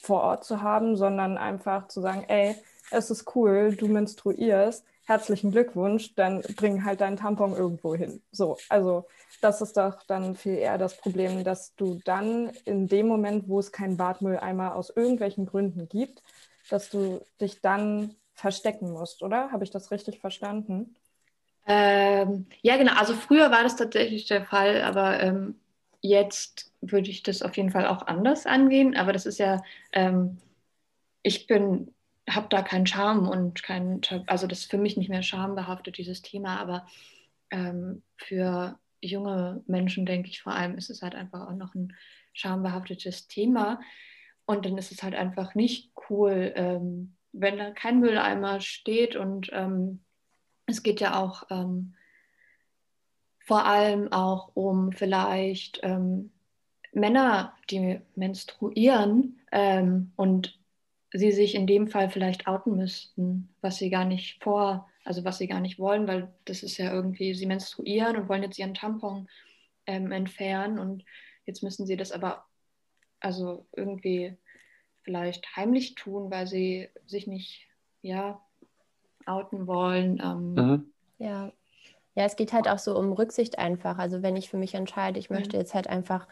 vor 0.00 0.22
Ort 0.22 0.44
zu 0.44 0.62
haben, 0.62 0.96
sondern 0.96 1.38
einfach 1.38 1.88
zu 1.88 2.00
sagen, 2.00 2.24
ey, 2.28 2.56
es 2.90 3.10
ist 3.10 3.34
cool, 3.34 3.74
du 3.76 3.86
menstruierst, 3.86 4.84
herzlichen 5.04 5.50
Glückwunsch, 5.50 6.14
dann 6.14 6.42
bring 6.56 6.84
halt 6.84 7.00
deinen 7.00 7.16
Tampon 7.16 7.54
irgendwo 7.54 7.94
hin. 7.94 8.22
So, 8.30 8.56
also 8.68 9.06
das 9.40 9.60
ist 9.60 9.76
doch 9.76 10.02
dann 10.04 10.36
viel 10.36 10.54
eher 10.54 10.78
das 10.78 10.96
Problem, 10.96 11.44
dass 11.44 11.74
du 11.74 11.98
dann 12.04 12.50
in 12.64 12.86
dem 12.86 13.08
Moment, 13.08 13.48
wo 13.48 13.58
es 13.58 13.72
keinen 13.72 13.96
Badmülleimer 13.96 14.74
aus 14.74 14.90
irgendwelchen 14.90 15.46
Gründen 15.46 15.88
gibt, 15.88 16.22
dass 16.68 16.90
du 16.90 17.24
dich 17.40 17.60
dann 17.60 18.14
verstecken 18.34 18.90
musst, 18.90 19.22
oder? 19.22 19.52
Habe 19.52 19.64
ich 19.64 19.70
das 19.70 19.90
richtig 19.90 20.18
verstanden? 20.18 20.96
Ähm, 21.66 22.46
ja, 22.62 22.76
genau. 22.76 22.94
Also 22.94 23.14
früher 23.14 23.50
war 23.50 23.62
das 23.62 23.76
tatsächlich 23.76 24.26
der 24.26 24.44
Fall, 24.44 24.82
aber 24.82 25.20
ähm, 25.20 25.60
jetzt 26.00 26.72
würde 26.80 27.10
ich 27.10 27.22
das 27.22 27.42
auf 27.42 27.56
jeden 27.56 27.70
Fall 27.70 27.86
auch 27.86 28.06
anders 28.06 28.46
angehen. 28.46 28.96
Aber 28.96 29.12
das 29.12 29.26
ist 29.26 29.38
ja, 29.38 29.62
ähm, 29.92 30.38
ich 31.22 31.46
bin, 31.46 31.94
habe 32.28 32.48
da 32.48 32.62
keinen 32.62 32.86
Charme 32.86 33.28
und 33.28 33.62
kein, 33.62 34.00
also 34.26 34.46
das 34.46 34.60
ist 34.60 34.70
für 34.70 34.78
mich 34.78 34.96
nicht 34.96 35.10
mehr 35.10 35.22
schambehaftet, 35.22 35.98
dieses 35.98 36.22
Thema, 36.22 36.58
aber 36.60 36.86
ähm, 37.50 38.02
für 38.16 38.78
junge 39.02 39.62
Menschen, 39.66 40.06
denke 40.06 40.28
ich 40.28 40.42
vor 40.42 40.54
allem, 40.54 40.76
ist 40.76 40.90
es 40.90 41.02
halt 41.02 41.14
einfach 41.14 41.48
auch 41.48 41.54
noch 41.54 41.74
ein 41.74 41.94
schambehaftetes 42.32 43.28
Thema. 43.28 43.80
Und 44.50 44.66
dann 44.66 44.76
ist 44.78 44.90
es 44.90 45.02
halt 45.02 45.14
einfach 45.14 45.54
nicht 45.54 45.92
cool, 46.08 46.52
ähm, 46.56 47.14
wenn 47.32 47.58
da 47.58 47.70
kein 47.70 48.00
Mülleimer 48.00 48.60
steht. 48.60 49.14
Und 49.14 49.50
ähm, 49.52 50.00
es 50.66 50.82
geht 50.82 51.00
ja 51.00 51.20
auch 51.22 51.44
ähm, 51.50 51.94
vor 53.38 53.64
allem 53.64 54.12
auch 54.12 54.50
um 54.54 54.92
vielleicht 54.92 55.80
ähm, 55.82 56.30
Männer, 56.92 57.54
die 57.70 58.00
menstruieren 58.16 59.38
ähm, 59.52 60.12
und 60.16 60.58
sie 61.12 61.32
sich 61.32 61.54
in 61.54 61.66
dem 61.66 61.88
Fall 61.88 62.10
vielleicht 62.10 62.48
outen 62.48 62.76
müssten, 62.76 63.48
was 63.60 63.76
sie 63.76 63.90
gar 63.90 64.04
nicht 64.04 64.42
vor, 64.42 64.88
also 65.04 65.24
was 65.24 65.38
sie 65.38 65.46
gar 65.46 65.60
nicht 65.60 65.78
wollen, 65.78 66.08
weil 66.08 66.32
das 66.44 66.62
ist 66.62 66.76
ja 66.76 66.92
irgendwie, 66.92 67.34
sie 67.34 67.46
menstruieren 67.46 68.16
und 68.16 68.28
wollen 68.28 68.42
jetzt 68.42 68.58
ihren 68.58 68.74
Tampon 68.74 69.28
ähm, 69.86 70.12
entfernen 70.12 70.78
und 70.78 71.04
jetzt 71.46 71.62
müssen 71.62 71.86
sie 71.86 71.96
das 71.96 72.12
aber 72.12 72.44
also 73.20 73.66
irgendwie 73.76 74.36
vielleicht 75.02 75.56
heimlich 75.56 75.94
tun, 75.94 76.30
weil 76.30 76.46
sie 76.46 76.88
sich 77.06 77.26
nicht 77.26 77.66
ja 78.02 78.40
outen 79.26 79.66
wollen. 79.66 80.20
Ähm, 80.22 80.54
Mhm. 80.54 80.92
Ja. 81.18 81.52
Ja, 82.16 82.24
es 82.24 82.34
geht 82.36 82.52
halt 82.52 82.68
auch 82.68 82.78
so 82.78 82.98
um 82.98 83.12
Rücksicht 83.12 83.58
einfach. 83.58 83.98
Also 83.98 84.22
wenn 84.22 84.36
ich 84.36 84.50
für 84.50 84.56
mich 84.56 84.74
entscheide, 84.74 85.18
ich 85.20 85.30
möchte 85.30 85.56
jetzt 85.56 85.74
halt 85.74 85.86
einfach, 85.86 86.26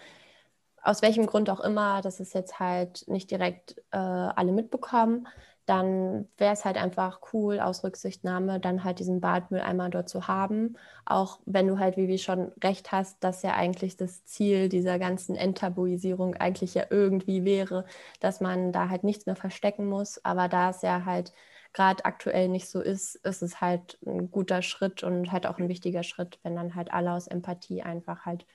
aus 0.83 1.03
welchem 1.03 1.27
Grund 1.27 1.51
auch 1.51 1.61
immer, 1.61 2.03
dass 2.03 2.19
es 2.19 2.33
jetzt 2.33 2.59
halt 2.59 3.07
nicht 3.07 3.31
direkt 3.31 3.77
äh, 3.93 3.97
alle 3.97 4.53
mitbekommen, 4.53 5.29
dann 5.69 6.29
wäre 6.39 6.53
es 6.55 6.65
halt 6.65 6.77
einfach 6.79 7.21
cool, 7.33 7.61
aus 7.61 7.85
Rücksichtnahme 7.85 8.61
dann 8.61 8.85
halt 8.85 8.99
diesen 9.01 9.21
Badmülleimer 9.21 9.91
dort 9.91 10.09
zu 10.09 10.27
haben. 10.29 10.77
Auch 11.05 11.41
wenn 11.47 11.67
du 11.69 11.79
halt, 11.79 11.97
wie 11.97 12.09
wir 12.09 12.19
schon 12.19 12.53
recht 12.63 12.93
hast, 12.93 13.23
dass 13.23 13.43
ja 13.43 13.55
eigentlich 13.55 13.97
das 13.97 14.25
Ziel 14.25 14.69
dieser 14.69 14.99
ganzen 14.99 15.37
Enttabuisierung 15.37 16.35
eigentlich 16.37 16.75
ja 16.75 16.85
irgendwie 16.91 17.45
wäre, 17.45 17.85
dass 18.21 18.41
man 18.41 18.73
da 18.73 18.89
halt 18.89 19.05
nichts 19.05 19.27
mehr 19.27 19.37
verstecken 19.37 19.87
muss. 19.87 20.25
Aber 20.25 20.49
da 20.49 20.71
es 20.71 20.83
ja 20.83 21.05
halt 21.05 21.33
gerade 21.75 22.05
aktuell 22.05 22.49
nicht 22.49 22.69
so 22.69 22.81
ist, 22.81 23.17
ist 23.17 23.43
es 23.43 23.61
halt 23.61 23.99
ein 24.07 24.31
guter 24.31 24.63
Schritt 24.63 25.03
und 25.03 25.33
halt 25.33 25.47
auch 25.47 25.59
ein 25.59 25.69
wichtiger 25.69 26.03
Schritt, 26.03 26.39
wenn 26.43 26.57
dann 26.57 26.75
halt 26.75 26.93
alle 26.93 27.13
aus 27.13 27.27
Empathie 27.27 27.83
einfach 27.83 28.25
halt 28.25 28.47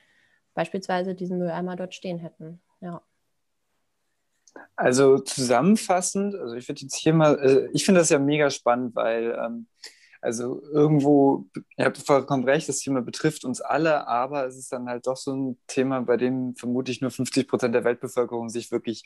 beispielsweise 0.53 1.15
diesen 1.15 1.37
Mülleimer 1.39 1.75
dort 1.75 1.93
stehen 1.95 2.19
hätten. 2.19 2.61
Ja. 2.81 3.01
Also 4.75 5.19
zusammenfassend, 5.19 6.35
also 6.35 6.55
ich 6.55 6.67
würde 6.67 6.81
jetzt 6.81 6.95
hier 6.95 7.13
mal, 7.13 7.39
äh, 7.39 7.69
ich 7.73 7.85
finde 7.85 8.01
das 8.01 8.09
ja 8.09 8.19
mega 8.19 8.49
spannend, 8.49 8.95
weil 8.95 9.37
ähm, 9.39 9.67
also 10.21 10.61
irgendwo, 10.71 11.47
ihr 11.77 11.85
habt 11.85 11.97
vollkommen 11.97 12.45
recht, 12.45 12.69
das 12.69 12.79
Thema 12.79 13.01
betrifft 13.01 13.43
uns 13.45 13.61
alle, 13.61 14.07
aber 14.07 14.45
es 14.47 14.57
ist 14.57 14.71
dann 14.71 14.87
halt 14.87 15.05
doch 15.05 15.17
so 15.17 15.35
ein 15.35 15.59
Thema, 15.67 16.01
bei 16.01 16.17
dem 16.17 16.55
vermutlich 16.55 17.01
nur 17.01 17.11
50 17.11 17.47
Prozent 17.47 17.75
der 17.75 17.83
Weltbevölkerung 17.83 18.49
sich 18.49 18.71
wirklich 18.71 19.03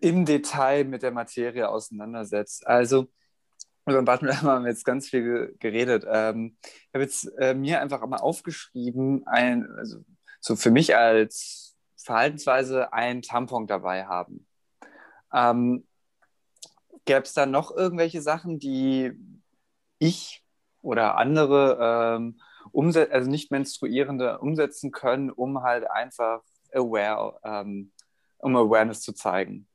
im 0.00 0.24
Detail 0.24 0.84
mit 0.84 1.02
der 1.02 1.10
Materie 1.12 1.68
auseinandersetzt. 1.68 2.66
Also 2.66 3.08
über 3.86 4.00
den 4.02 4.04
Badmüller 4.04 4.42
haben 4.42 4.64
wir 4.64 4.70
jetzt 4.70 4.84
ganz 4.84 5.08
viel 5.08 5.56
geredet. 5.58 6.04
Ähm, 6.06 6.58
ich 6.62 6.94
habe 6.94 7.04
jetzt 7.04 7.24
äh, 7.38 7.54
mir 7.54 7.80
einfach 7.80 8.06
mal 8.06 8.18
aufgeschrieben, 8.18 9.26
ein, 9.26 9.66
also 9.76 10.04
so 10.40 10.56
für 10.56 10.70
mich 10.70 10.96
als 10.96 11.67
Verhaltensweise 11.98 12.92
ein 12.92 13.22
Tampon 13.22 13.66
dabei 13.66 14.06
haben. 14.06 14.46
Ähm, 15.32 15.86
Gäbe 17.04 17.22
es 17.22 17.34
da 17.34 17.46
noch 17.46 17.74
irgendwelche 17.74 18.22
Sachen, 18.22 18.58
die 18.58 19.12
ich 19.98 20.44
oder 20.82 21.16
andere 21.16 22.16
ähm, 22.18 22.40
also 22.72 23.30
nicht 23.30 23.50
menstruierende 23.50 24.38
umsetzen 24.38 24.90
können, 24.90 25.30
um 25.30 25.62
halt 25.62 25.90
einfach 25.90 26.42
aware, 26.72 27.40
ähm, 27.44 27.92
um 28.38 28.56
Awareness 28.56 29.00
zu 29.00 29.12
zeigen? 29.12 29.66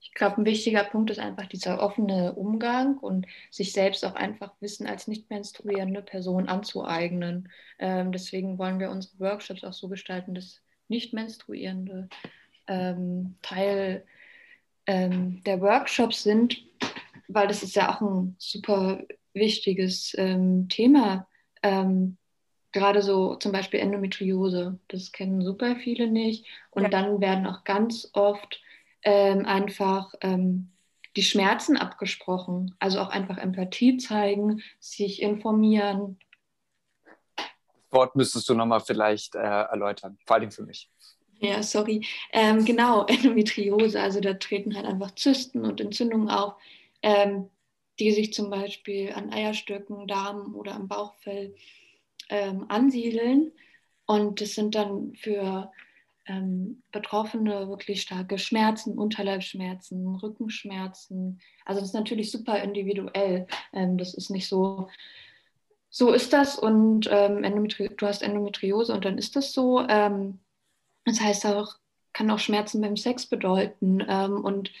Ich 0.00 0.14
glaube, 0.14 0.40
ein 0.40 0.44
wichtiger 0.44 0.84
Punkt 0.84 1.10
ist 1.10 1.18
einfach 1.18 1.46
dieser 1.46 1.80
offene 1.80 2.34
Umgang 2.34 2.98
und 2.98 3.26
sich 3.50 3.72
selbst 3.72 4.04
auch 4.04 4.14
einfach 4.14 4.52
Wissen 4.60 4.86
als 4.86 5.08
nicht 5.08 5.28
menstruierende 5.30 6.02
Person 6.02 6.48
anzueignen. 6.48 7.50
Ähm, 7.78 8.12
deswegen 8.12 8.58
wollen 8.58 8.78
wir 8.78 8.90
unsere 8.90 9.18
Workshops 9.18 9.64
auch 9.64 9.72
so 9.72 9.88
gestalten, 9.88 10.34
dass 10.34 10.60
nicht-menstruierende 10.88 12.08
ähm, 12.66 13.36
Teil 13.42 14.04
ähm, 14.86 15.42
der 15.44 15.60
Workshops 15.60 16.22
sind, 16.22 16.62
weil 17.28 17.48
das 17.48 17.62
ist 17.62 17.76
ja 17.76 17.94
auch 17.94 18.00
ein 18.00 18.36
super 18.38 19.02
wichtiges 19.34 20.14
ähm, 20.18 20.68
Thema. 20.68 21.26
Ähm, 21.62 22.16
gerade 22.72 23.02
so 23.02 23.36
zum 23.36 23.52
Beispiel 23.52 23.80
Endometriose, 23.80 24.78
das 24.88 25.12
kennen 25.12 25.42
super 25.42 25.76
viele 25.76 26.08
nicht. 26.08 26.46
Und 26.70 26.84
ja. 26.84 26.88
dann 26.88 27.20
werden 27.20 27.46
auch 27.46 27.64
ganz 27.64 28.10
oft 28.12 28.60
ähm, 29.02 29.44
einfach 29.46 30.14
ähm, 30.20 30.70
die 31.16 31.22
Schmerzen 31.22 31.76
abgesprochen. 31.76 32.74
Also 32.78 33.00
auch 33.00 33.10
einfach 33.10 33.38
Empathie 33.38 33.96
zeigen, 33.96 34.62
sich 34.78 35.22
informieren, 35.22 36.18
Wort 37.90 38.16
müsstest 38.16 38.48
du 38.48 38.54
nochmal 38.54 38.80
vielleicht 38.80 39.34
äh, 39.34 39.38
erläutern, 39.38 40.18
vor 40.26 40.36
allem 40.36 40.50
für 40.50 40.62
mich. 40.62 40.90
Ja, 41.40 41.62
sorry. 41.62 42.04
Ähm, 42.32 42.64
genau, 42.64 43.06
Endometriose, 43.06 44.00
also 44.00 44.20
da 44.20 44.34
treten 44.34 44.74
halt 44.74 44.86
einfach 44.86 45.14
Zysten 45.14 45.64
und 45.64 45.80
Entzündungen 45.80 46.30
auf, 46.30 46.54
ähm, 47.02 47.48
die 47.98 48.12
sich 48.12 48.32
zum 48.32 48.50
Beispiel 48.50 49.12
an 49.12 49.32
Eierstöcken, 49.32 50.06
Darm 50.06 50.54
oder 50.54 50.74
am 50.74 50.88
Bauchfell 50.88 51.54
ähm, 52.28 52.66
ansiedeln. 52.68 53.52
Und 54.06 54.40
das 54.40 54.54
sind 54.54 54.74
dann 54.74 55.14
für 55.14 55.70
ähm, 56.26 56.82
Betroffene 56.92 57.68
wirklich 57.68 58.02
starke 58.02 58.38
Schmerzen, 58.38 58.98
Unterleibsschmerzen, 58.98 60.16
Rückenschmerzen. 60.16 61.40
Also 61.64 61.80
das 61.80 61.90
ist 61.90 61.94
natürlich 61.94 62.30
super 62.30 62.62
individuell. 62.62 63.46
Ähm, 63.72 63.98
das 63.98 64.14
ist 64.14 64.30
nicht 64.30 64.48
so, 64.48 64.88
so 65.90 66.12
ist 66.12 66.32
das 66.32 66.58
und 66.58 67.08
ähm, 67.10 67.42
du 67.42 68.06
hast 68.06 68.22
Endometriose 68.22 68.92
und 68.92 69.04
dann 69.04 69.18
ist 69.18 69.36
das 69.36 69.52
so. 69.52 69.80
Ähm, 69.88 70.40
das 71.04 71.20
heißt 71.20 71.46
auch, 71.46 71.76
kann 72.12 72.30
auch 72.30 72.38
Schmerzen 72.38 72.80
beim 72.80 72.96
Sex 72.96 73.26
bedeuten. 73.26 74.04
Ähm, 74.06 74.44
und 74.44 74.72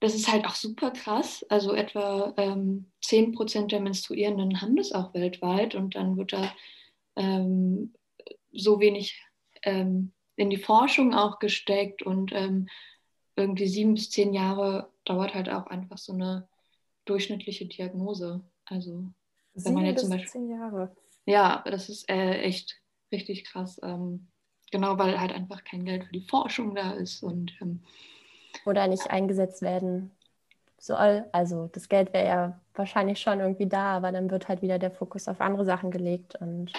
das 0.00 0.14
ist 0.14 0.30
halt 0.30 0.46
auch 0.46 0.54
super 0.54 0.90
krass. 0.90 1.44
Also 1.48 1.74
etwa 1.74 2.34
ähm, 2.36 2.90
10% 3.04 3.68
der 3.68 3.80
Menstruierenden 3.80 4.60
haben 4.60 4.76
das 4.76 4.92
auch 4.92 5.14
weltweit 5.14 5.74
und 5.74 5.94
dann 5.94 6.16
wird 6.16 6.32
da 6.32 6.52
ähm, 7.16 7.94
so 8.52 8.80
wenig 8.80 9.20
ähm, 9.62 10.12
in 10.36 10.50
die 10.50 10.58
Forschung 10.58 11.14
auch 11.14 11.38
gesteckt 11.38 12.02
und 12.02 12.32
ähm, 12.32 12.68
irgendwie 13.36 13.68
sieben 13.68 13.94
bis 13.94 14.10
zehn 14.10 14.34
Jahre 14.34 14.90
dauert 15.04 15.34
halt 15.34 15.48
auch 15.48 15.66
einfach 15.66 15.98
so 15.98 16.12
eine 16.12 16.48
durchschnittliche 17.04 17.66
Diagnose. 17.66 18.42
Also 18.66 19.06
wenn 19.54 19.74
man 19.74 19.84
jetzt 19.84 20.00
zum 20.00 20.10
Beispiel. 20.10 20.30
Zehn 20.30 20.50
Jahre. 20.50 20.94
Ja, 21.24 21.62
das 21.66 21.88
ist 21.88 22.08
äh, 22.08 22.40
echt 22.40 22.80
richtig 23.10 23.44
krass. 23.44 23.80
Ähm, 23.82 24.28
genau, 24.70 24.98
weil 24.98 25.20
halt 25.20 25.32
einfach 25.32 25.64
kein 25.64 25.84
Geld 25.84 26.04
für 26.04 26.12
die 26.12 26.26
Forschung 26.26 26.74
da 26.74 26.92
ist 26.92 27.22
und 27.22 27.52
ähm, 27.60 27.82
oder 28.66 28.86
nicht 28.86 29.10
eingesetzt 29.10 29.62
werden 29.62 30.10
soll. 30.78 31.24
Also 31.32 31.68
das 31.72 31.88
Geld 31.88 32.12
wäre 32.12 32.26
ja 32.26 32.60
wahrscheinlich 32.74 33.20
schon 33.20 33.40
irgendwie 33.40 33.68
da, 33.68 33.96
aber 33.96 34.12
dann 34.12 34.30
wird 34.30 34.48
halt 34.48 34.62
wieder 34.62 34.78
der 34.78 34.90
Fokus 34.90 35.28
auf 35.28 35.40
andere 35.40 35.64
Sachen 35.64 35.90
gelegt 35.90 36.34
und 36.36 36.72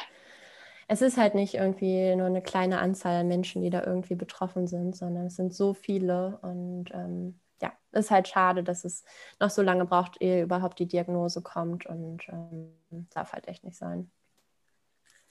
es 0.88 1.02
ist 1.02 1.18
halt 1.18 1.36
nicht 1.36 1.56
irgendwie 1.56 2.16
nur 2.16 2.28
eine 2.28 2.42
kleine 2.42 2.80
Anzahl 2.80 3.22
an 3.22 3.28
Menschen, 3.28 3.62
die 3.62 3.70
da 3.70 3.84
irgendwie 3.84 4.16
betroffen 4.16 4.68
sind, 4.68 4.96
sondern 4.96 5.28
es 5.28 5.36
sind 5.36 5.54
so 5.54 5.74
viele 5.74 6.38
und 6.42 6.92
ähm, 6.94 7.40
ja, 7.64 7.72
ist 7.94 8.12
halt 8.12 8.28
schade, 8.28 8.62
dass 8.62 8.84
es 8.84 9.04
noch 9.40 9.50
so 9.50 9.62
lange 9.62 9.86
braucht, 9.86 10.22
ehe 10.22 10.44
überhaupt 10.44 10.80
die 10.80 10.86
Diagnose 10.86 11.42
kommt 11.42 11.86
und 11.86 12.28
ähm, 12.28 13.08
darf 13.14 13.32
halt 13.32 13.48
echt 13.48 13.64
nicht 13.64 13.78
sein. 13.78 14.12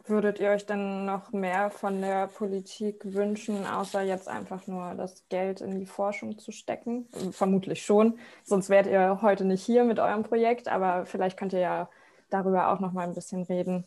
Würdet 0.04 0.40
ihr 0.40 0.50
euch 0.50 0.66
denn 0.66 1.04
noch 1.04 1.30
mehr 1.30 1.70
von 1.70 2.00
der 2.00 2.26
Politik 2.26 3.04
wünschen, 3.04 3.66
außer 3.66 4.02
jetzt 4.02 4.28
einfach 4.28 4.66
nur 4.66 4.94
das 4.94 5.28
Geld 5.28 5.60
in 5.60 5.78
die 5.78 5.86
Forschung 5.86 6.38
zu 6.38 6.50
stecken? 6.50 7.06
Vermutlich 7.30 7.84
schon, 7.84 8.18
sonst 8.42 8.68
wärt 8.68 8.88
ihr 8.88 9.20
heute 9.22 9.44
nicht 9.44 9.64
hier 9.64 9.84
mit 9.84 10.00
eurem 10.00 10.24
Projekt, 10.24 10.66
aber 10.66 11.06
vielleicht 11.06 11.38
könnt 11.38 11.52
ihr 11.52 11.60
ja 11.60 11.88
darüber 12.30 12.72
auch 12.72 12.80
noch 12.80 12.92
mal 12.92 13.06
ein 13.06 13.14
bisschen 13.14 13.42
reden. 13.44 13.84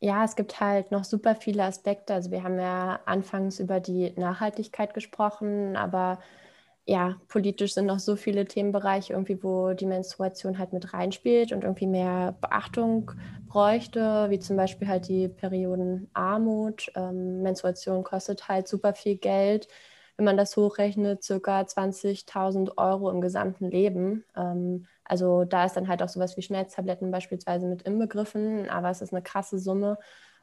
Ja, 0.00 0.24
es 0.24 0.34
gibt 0.34 0.58
halt 0.58 0.90
noch 0.90 1.04
super 1.04 1.36
viele 1.36 1.62
Aspekte. 1.62 2.14
Also 2.14 2.32
wir 2.32 2.42
haben 2.42 2.58
ja 2.58 2.98
anfangs 3.04 3.60
über 3.60 3.78
die 3.78 4.12
Nachhaltigkeit 4.18 4.94
gesprochen, 4.94 5.76
aber 5.76 6.18
ja, 6.84 7.16
politisch 7.28 7.74
sind 7.74 7.86
noch 7.86 8.00
so 8.00 8.16
viele 8.16 8.44
Themenbereiche 8.44 9.12
irgendwie, 9.12 9.42
wo 9.42 9.72
die 9.72 9.86
Menstruation 9.86 10.58
halt 10.58 10.72
mit 10.72 10.92
reinspielt 10.92 11.52
und 11.52 11.62
irgendwie 11.62 11.86
mehr 11.86 12.36
Beachtung 12.40 13.12
bräuchte, 13.46 14.26
wie 14.30 14.40
zum 14.40 14.56
Beispiel 14.56 14.88
halt 14.88 15.06
die 15.08 15.28
Periodenarmut. 15.28 16.90
Ähm, 16.96 17.42
Menstruation 17.42 18.02
kostet 18.02 18.48
halt 18.48 18.66
super 18.68 18.94
viel 18.94 19.16
Geld. 19.16 19.68
Wenn 20.16 20.24
man 20.26 20.36
das 20.36 20.56
hochrechnet, 20.56 21.22
circa 21.22 21.66
20.000 21.66 22.76
Euro 22.78 23.10
im 23.10 23.20
gesamten 23.20 23.70
Leben. 23.70 24.24
Ähm, 24.36 24.86
also 25.04 25.44
da 25.44 25.64
ist 25.66 25.76
dann 25.76 25.88
halt 25.88 26.02
auch 26.02 26.08
sowas 26.08 26.36
wie 26.36 26.42
Schmerztabletten 26.42 27.10
beispielsweise 27.12 27.66
mit 27.66 27.82
inbegriffen, 27.82 28.68
aber 28.68 28.90
es 28.90 29.02
ist 29.02 29.12
eine 29.12 29.22
krasse 29.22 29.58
Summe 29.58 29.98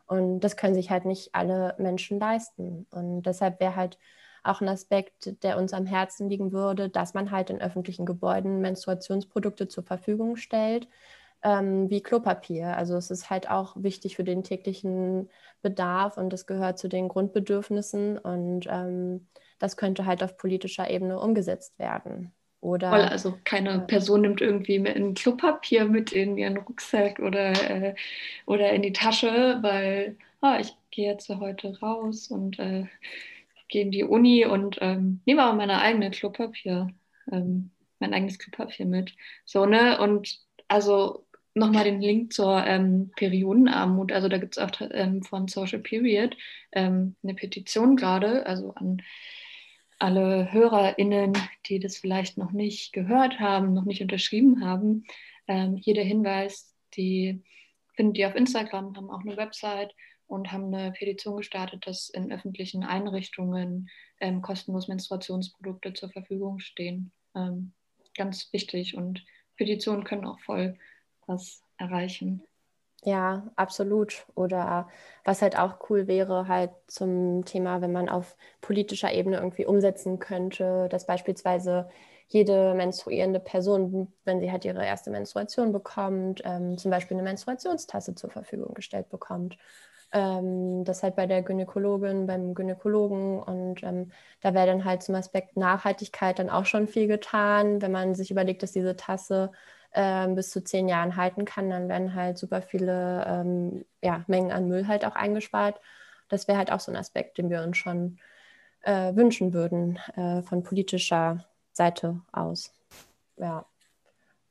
und 0.06 0.40
das 0.42 0.58
können 0.58 0.74
sich 0.76 0.90
halt 0.90 1.06
nicht 1.06 1.36
alle 1.36 1.76
Menschen 1.78 2.20
leisten. 2.20 2.88
Und 2.92 3.24
deshalb 3.24 3.60
wäre 3.60 3.76
halt 3.76 3.98
auch 4.44 4.62
ein 4.62 4.70
Aspekt, 4.70 5.44
der 5.44 5.58
uns 5.58 5.74
am 5.74 5.86
Herzen 5.86 6.30
liegen 6.30 6.52
würde, 6.52 6.90
dass 6.90 7.14
man 7.14 7.32
halt 7.32 7.50
in 7.50 7.62
öffentlichen 7.62 8.06
Gebäuden 8.06 8.62
Menstruationsprodukte 8.62 9.68
zur 9.68 9.84
Verfügung 9.84 10.36
stellt, 10.36 10.88
ähm, 11.44 11.90
wie 11.90 12.02
Klopapier. 12.02 12.76
Also 12.78 12.96
es 12.98 13.12
ist 13.12 13.30
halt 13.30 13.50
auch 13.50 13.76
wichtig 13.78 14.16
für 14.16 14.24
den 14.24 14.44
täglichen 14.44 15.30
Bedarf 15.62 16.18
und 16.18 16.34
es 16.34 16.46
gehört 16.46 16.80
zu 16.80 16.88
den 16.88 17.08
Grundbedürfnissen 17.08 18.18
und 18.18 18.68
ähm, 18.70 19.28
das 19.60 19.78
könnte 19.78 20.06
halt 20.06 20.24
auf 20.24 20.38
politischer 20.38 20.90
Ebene 20.90 21.20
umgesetzt 21.20 21.78
werden. 21.80 22.34
Oder, 22.62 22.90
Voll, 22.90 23.02
also 23.02 23.38
keine 23.46 23.72
ja. 23.72 23.78
Person 23.80 24.22
nimmt 24.22 24.42
irgendwie 24.42 24.78
ein 24.86 25.14
Klopapier 25.14 25.86
mit 25.86 26.12
in 26.12 26.38
ihren 26.38 26.58
Rucksack 26.58 27.20
oder, 27.20 27.52
äh, 27.70 27.96
oder 28.46 28.72
in 28.72 28.82
die 28.82 28.92
Tasche, 28.92 29.60
weil 29.62 30.18
oh, 30.42 30.56
ich 30.60 30.76
gehe 30.92 31.10
jetzt 31.12 31.30
heute 31.30 31.80
raus 31.80 32.28
und 32.30 32.60
äh, 32.60 32.86
gehe 33.70 33.84
in 33.84 33.92
die 33.92 34.04
Uni 34.04 34.46
und 34.46 34.78
ähm, 34.82 35.22
nehme 35.26 35.44
aber 35.44 35.56
meine 35.56 35.80
eigene 35.80 36.12
Klopapier, 36.12 36.90
ähm, 37.32 37.72
mein 38.00 38.14
eigenes 38.14 38.40
Klopapier 38.40 38.86
mit. 38.86 39.16
So, 39.46 39.66
ne? 39.66 40.00
Und 40.00 40.40
also 40.68 41.26
nochmal 41.54 41.84
den 41.84 42.02
Link 42.02 42.34
zur 42.34 42.66
ähm, 42.66 43.12
Periodenarmut. 43.16 44.12
Also 44.12 44.28
da 44.28 44.38
gibt 44.38 44.58
es 44.58 44.64
auch 44.64 44.72
ähm, 44.92 45.24
von 45.24 45.48
Social 45.48 45.80
Period 45.80 46.36
ähm, 46.72 47.16
eine 47.24 47.36
Petition 47.36 47.96
gerade, 47.96 48.46
also 48.46 48.74
an 48.74 49.02
alle 50.00 50.52
HörerInnen, 50.52 51.34
die 51.66 51.80
das 51.80 51.98
vielleicht 51.98 52.38
noch 52.38 52.52
nicht 52.52 52.94
gehört 52.94 53.40
haben, 53.40 53.74
noch 53.74 53.86
nicht 53.86 54.02
unterschrieben 54.02 54.64
haben, 54.64 55.04
ähm, 55.48 55.76
hier 55.76 55.94
der 55.94 56.06
Hinweis, 56.06 56.74
die 56.96 57.44
findet 57.96 58.18
ihr 58.18 58.28
auf 58.30 58.36
Instagram, 58.36 58.96
haben 58.96 59.10
auch 59.10 59.22
eine 59.22 59.36
Website 59.36 59.94
und 60.30 60.52
haben 60.52 60.74
eine 60.74 60.92
Petition 60.92 61.38
gestartet, 61.38 61.88
dass 61.88 62.10
in 62.10 62.32
öffentlichen 62.32 62.84
Einrichtungen 62.84 63.90
ähm, 64.20 64.42
kostenlos 64.42 64.88
Menstruationsprodukte 64.88 65.94
zur 65.94 66.12
Verfügung 66.12 66.60
stehen. 66.60 67.12
Ähm, 67.36 67.74
ganz 68.16 68.54
wichtig 68.54 68.96
und 68.96 69.26
Petitionen 69.58 70.04
können 70.04 70.26
auch 70.26 70.40
voll 70.42 70.78
was 71.26 71.64
erreichen. 71.78 72.44
Ja, 73.04 73.50
absolut. 73.56 74.26
Oder 74.36 74.90
was 75.24 75.42
halt 75.42 75.58
auch 75.58 75.90
cool 75.90 76.08
wäre, 76.08 76.48
halt 76.48 76.72
zum 76.88 77.46
Thema, 77.46 77.82
wenn 77.82 77.92
man 77.92 78.10
auf 78.10 78.36
politischer 78.62 79.12
Ebene 79.12 79.38
irgendwie 79.38 79.66
umsetzen 79.66 80.20
könnte, 80.20 80.88
dass 80.90 81.08
beispielsweise 81.08 81.90
jede 82.28 82.76
menstruierende 82.76 83.40
Person, 83.40 84.14
wenn 84.26 84.40
sie 84.40 84.52
halt 84.52 84.64
ihre 84.64 84.86
erste 84.86 85.10
Menstruation 85.10 85.72
bekommt, 85.72 86.42
ähm, 86.46 86.78
zum 86.78 86.92
Beispiel 86.92 87.16
eine 87.18 87.24
Menstruationstasse 87.24 88.14
zur 88.14 88.30
Verfügung 88.30 88.76
gestellt 88.76 89.10
bekommt. 89.10 89.58
Ähm, 90.12 90.84
das 90.86 91.04
halt 91.04 91.16
bei 91.16 91.28
der 91.28 91.44
Gynäkologin, 91.44 92.26
beim 92.26 92.56
Gynäkologen 92.56 93.40
und 93.44 93.84
ähm, 93.84 94.12
da 94.42 94.56
wäre 94.56 94.66
dann 94.66 94.84
halt 94.84 95.04
zum 95.04 95.14
Aspekt 95.14 95.56
Nachhaltigkeit 95.56 96.40
dann 96.40 96.50
auch 96.50 96.66
schon 96.66 96.88
viel 96.88 97.06
getan, 97.08 97.80
wenn 97.82 97.92
man 97.92 98.16
sich 98.16 98.32
überlegt, 98.32 98.64
dass 98.64 98.72
diese 98.72 98.96
Tasse 98.96 99.52
äh, 99.92 100.28
bis 100.30 100.50
zu 100.50 100.64
zehn 100.64 100.90
Jahren 100.90 101.16
halten 101.16 101.46
kann, 101.46 101.70
dann 101.70 101.90
werden 101.90 102.16
halt 102.16 102.40
super 102.40 102.64
viele 102.64 103.24
ähm, 103.28 103.86
ja, 104.02 104.24
Mengen 104.28 104.52
an 104.52 104.68
Müll 104.68 104.88
halt 104.88 105.06
auch 105.06 105.16
eingespart. 105.16 105.80
Das 106.28 106.48
wäre 106.48 106.58
halt 106.58 106.72
auch 106.72 106.80
so 106.80 106.92
ein 106.92 106.98
Aspekt, 106.98 107.38
den 107.38 107.52
wir 107.52 107.62
uns 107.62 107.78
schon 107.78 108.18
äh, 108.82 109.16
wünschen 109.16 109.54
würden 109.54 110.00
äh, 110.16 110.42
von 110.42 110.64
politischer 110.64 111.46
Seite 111.72 112.22
aus. 112.32 112.74
Ja. 113.38 113.66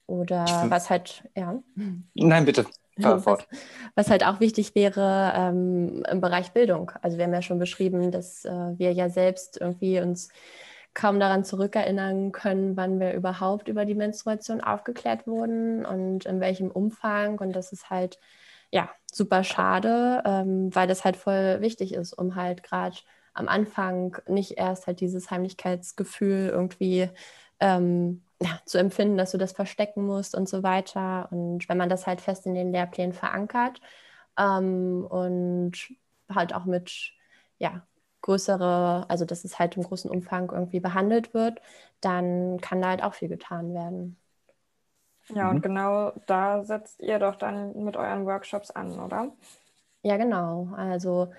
Oder 0.07 0.47
was 0.68 0.88
halt, 0.88 1.23
ja. 1.37 1.62
Nein, 2.14 2.44
bitte. 2.44 2.64
Was, 3.95 4.07
was, 4.07 4.11
halt 4.11 4.27
auch 4.27 4.41
wichtig 4.41 4.75
wäre 4.75 5.33
ähm, 5.35 6.05
im 6.11 6.21
Bereich 6.21 6.53
Bildung. 6.53 6.93
Also 7.03 7.17
wir 7.17 7.25
haben 7.25 7.35
ja 7.35 7.43
schon 7.43 7.59
beschrieben, 7.59 8.11
dass 8.11 8.45
äh, 8.45 8.79
wir 8.79 8.93
ja 8.93 9.09
selbst 9.09 9.61
irgendwie 9.61 10.01
uns 10.01 10.29
kaum 10.95 11.21
daran 11.21 11.45
zurückerinnern 11.45 12.33
können, 12.33 12.77
wann 12.77 12.99
wir 12.99 13.13
überhaupt 13.13 13.69
über 13.69 13.85
die 13.85 13.95
Menstruation 13.95 14.61
aufgeklärt 14.61 15.27
wurden 15.27 15.87
und 15.87 16.27
in 16.27 16.41
welchem 16.41 16.71
Umfang. 16.71 17.39
Und 17.39 17.55
das 17.55 17.73
ist 17.73 17.89
halt 17.91 18.19
ja 18.71 18.91
super 19.13 19.45
schade, 19.45 20.23
ähm, 20.27 20.75
weil 20.75 20.89
das 20.89 21.05
halt 21.05 21.17
voll 21.17 21.61
wichtig 21.61 21.95
ist, 21.95 22.13
um 22.13 22.35
halt 22.35 22.63
gerade 22.63 22.97
am 23.33 23.49
Anfang 23.49 24.17
nicht 24.27 24.59
erst 24.59 24.87
halt 24.87 25.01
dieses 25.01 25.31
Heimlichkeitsgefühl 25.31 26.49
irgendwie 26.49 27.09
ähm, 27.61 28.23
ja, 28.40 28.61
zu 28.64 28.79
empfinden, 28.79 29.16
dass 29.18 29.33
du 29.33 29.38
das 29.38 29.53
verstecken 29.53 30.07
musst 30.07 30.35
und 30.35 30.48
so 30.48 30.62
weiter. 30.62 31.29
Und 31.31 31.68
wenn 31.68 31.79
man 31.79 31.88
das 31.88 32.07
halt 32.07 32.20
fest 32.20 32.46
in 32.46 32.55
den 32.55 32.72
Lehrplänen 32.72 33.12
verankert 33.12 33.81
ähm, 34.38 35.07
und 35.09 35.72
halt 36.33 36.55
auch 36.55 36.64
mit 36.64 37.12
ja, 37.59 37.87
größere, 38.22 39.07
also 39.09 39.24
dass 39.24 39.44
es 39.44 39.59
halt 39.59 39.77
im 39.77 39.83
großen 39.83 40.11
Umfang 40.11 40.51
irgendwie 40.53 40.81
behandelt 40.81 41.35
wird, 41.35 41.61
dann 42.01 42.61
kann 42.61 42.81
da 42.81 42.88
halt 42.88 43.03
auch 43.03 43.14
viel 43.14 43.29
getan 43.29 43.74
werden. 43.74 44.16
Ja, 45.29 45.44
mhm. 45.44 45.57
und 45.57 45.62
genau 45.62 46.12
da 46.27 46.64
setzt 46.64 47.01
ihr 47.01 47.18
doch 47.18 47.37
dann 47.37 47.85
mit 47.85 47.96
euren 47.96 48.24
Workshops 48.24 48.70
an, 48.70 48.98
oder? 48.98 49.33
Ja, 50.03 50.16
genau. 50.16 50.68
Also 50.77 51.33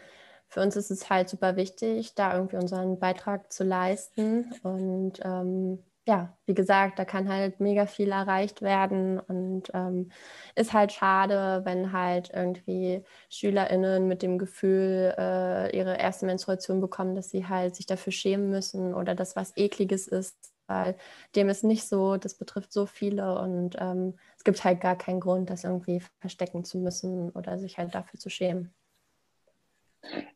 für 0.47 0.61
uns 0.61 0.75
ist 0.75 0.91
es 0.91 1.09
halt 1.09 1.29
super 1.29 1.55
wichtig, 1.55 2.15
da 2.15 2.33
irgendwie 2.35 2.57
unseren 2.57 2.99
Beitrag 2.99 3.51
zu 3.53 3.63
leisten 3.63 4.51
und 4.63 5.13
ähm, 5.23 5.79
ja, 6.09 6.35
wie 6.47 6.55
gesagt, 6.55 6.97
da 6.97 7.05
kann 7.05 7.29
halt 7.29 7.59
mega 7.59 7.85
viel 7.85 8.11
erreicht 8.11 8.61
werden 8.63 9.19
und 9.19 9.65
ähm, 9.75 10.11
ist 10.55 10.73
halt 10.73 10.91
schade, 10.91 11.61
wenn 11.65 11.91
halt 11.93 12.31
irgendwie 12.33 13.03
SchülerInnen 13.29 14.07
mit 14.07 14.23
dem 14.23 14.39
Gefühl 14.39 15.13
äh, 15.17 15.75
ihre 15.77 15.97
erste 15.99 16.25
Menstruation 16.25 16.81
bekommen, 16.81 17.13
dass 17.15 17.29
sie 17.29 17.47
halt 17.47 17.75
sich 17.75 17.85
dafür 17.85 18.11
schämen 18.11 18.49
müssen 18.49 18.95
oder 18.95 19.13
das 19.13 19.35
was 19.35 19.53
Ekliges 19.55 20.07
ist, 20.07 20.35
weil 20.67 20.97
dem 21.35 21.47
ist 21.49 21.63
nicht 21.63 21.87
so, 21.87 22.17
das 22.17 22.35
betrifft 22.35 22.73
so 22.73 22.87
viele 22.87 23.39
und 23.39 23.75
ähm, 23.79 24.17
es 24.37 24.43
gibt 24.43 24.63
halt 24.63 24.81
gar 24.81 24.97
keinen 24.97 25.19
Grund, 25.19 25.49
das 25.51 25.63
irgendwie 25.63 26.01
verstecken 26.19 26.63
zu 26.63 26.79
müssen 26.79 27.29
oder 27.31 27.59
sich 27.59 27.77
halt 27.77 27.93
dafür 27.93 28.19
zu 28.19 28.29
schämen. 28.31 28.73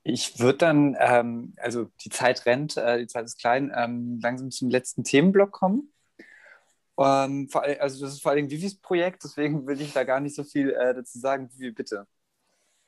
Ich 0.04 0.40
würde 0.40 0.58
dann, 0.58 0.98
ähm, 1.00 1.54
also 1.58 1.90
die 2.02 2.10
Zeit 2.10 2.46
rennt, 2.46 2.78
äh, 2.78 3.00
die 3.00 3.08
Zeit 3.08 3.26
ist 3.26 3.40
klein, 3.40 3.72
ähm, 3.76 4.20
langsam 4.22 4.52
zum 4.52 4.70
letzten 4.70 5.04
Themenblock 5.04 5.52
kommen. 5.52 5.94
Ähm, 7.00 7.48
vor, 7.50 7.64
also 7.64 8.06
das 8.06 8.14
ist 8.14 8.22
vor 8.22 8.32
allem 8.32 8.50
Vivis 8.50 8.80
Projekt, 8.80 9.24
deswegen 9.24 9.66
will 9.66 9.82
ich 9.82 9.94
da 9.94 10.04
gar 10.04 10.20
nicht 10.20 10.36
so 10.36 10.44
viel 10.44 10.72
äh, 10.72 10.94
dazu 10.94 11.18
sagen. 11.18 11.50
Vivi, 11.54 11.72
bitte. 11.72 12.06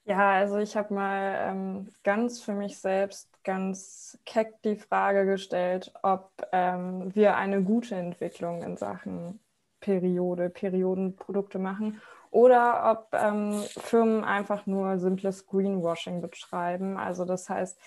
Ja, 0.08 0.34
also 0.34 0.58
ich 0.58 0.78
habe 0.78 0.94
mal 0.94 1.36
ähm, 1.50 1.88
ganz 2.04 2.40
für 2.40 2.54
mich 2.54 2.78
selbst 2.78 3.28
ganz 3.44 4.20
keck 4.26 4.62
die 4.62 4.76
Frage 4.76 5.26
gestellt, 5.26 5.92
ob 6.04 6.30
ähm, 6.52 7.16
wir 7.16 7.36
eine 7.36 7.64
gute 7.64 7.96
Entwicklung 7.96 8.62
in 8.62 8.78
Sachen 8.78 9.40
Periode, 9.80 10.52
Periodenprodukte 10.52 11.58
machen 11.58 12.02
oder 12.36 12.92
ob 12.92 13.08
ähm, 13.14 13.64
Firmen 13.80 14.26
einfach 14.26 14.66
nur 14.66 15.00
simples 15.00 15.48
Greenwashing 15.48 16.20
betreiben. 16.20 16.98
Also 16.98 17.24
das 17.24 17.48
heißt, 17.48 17.80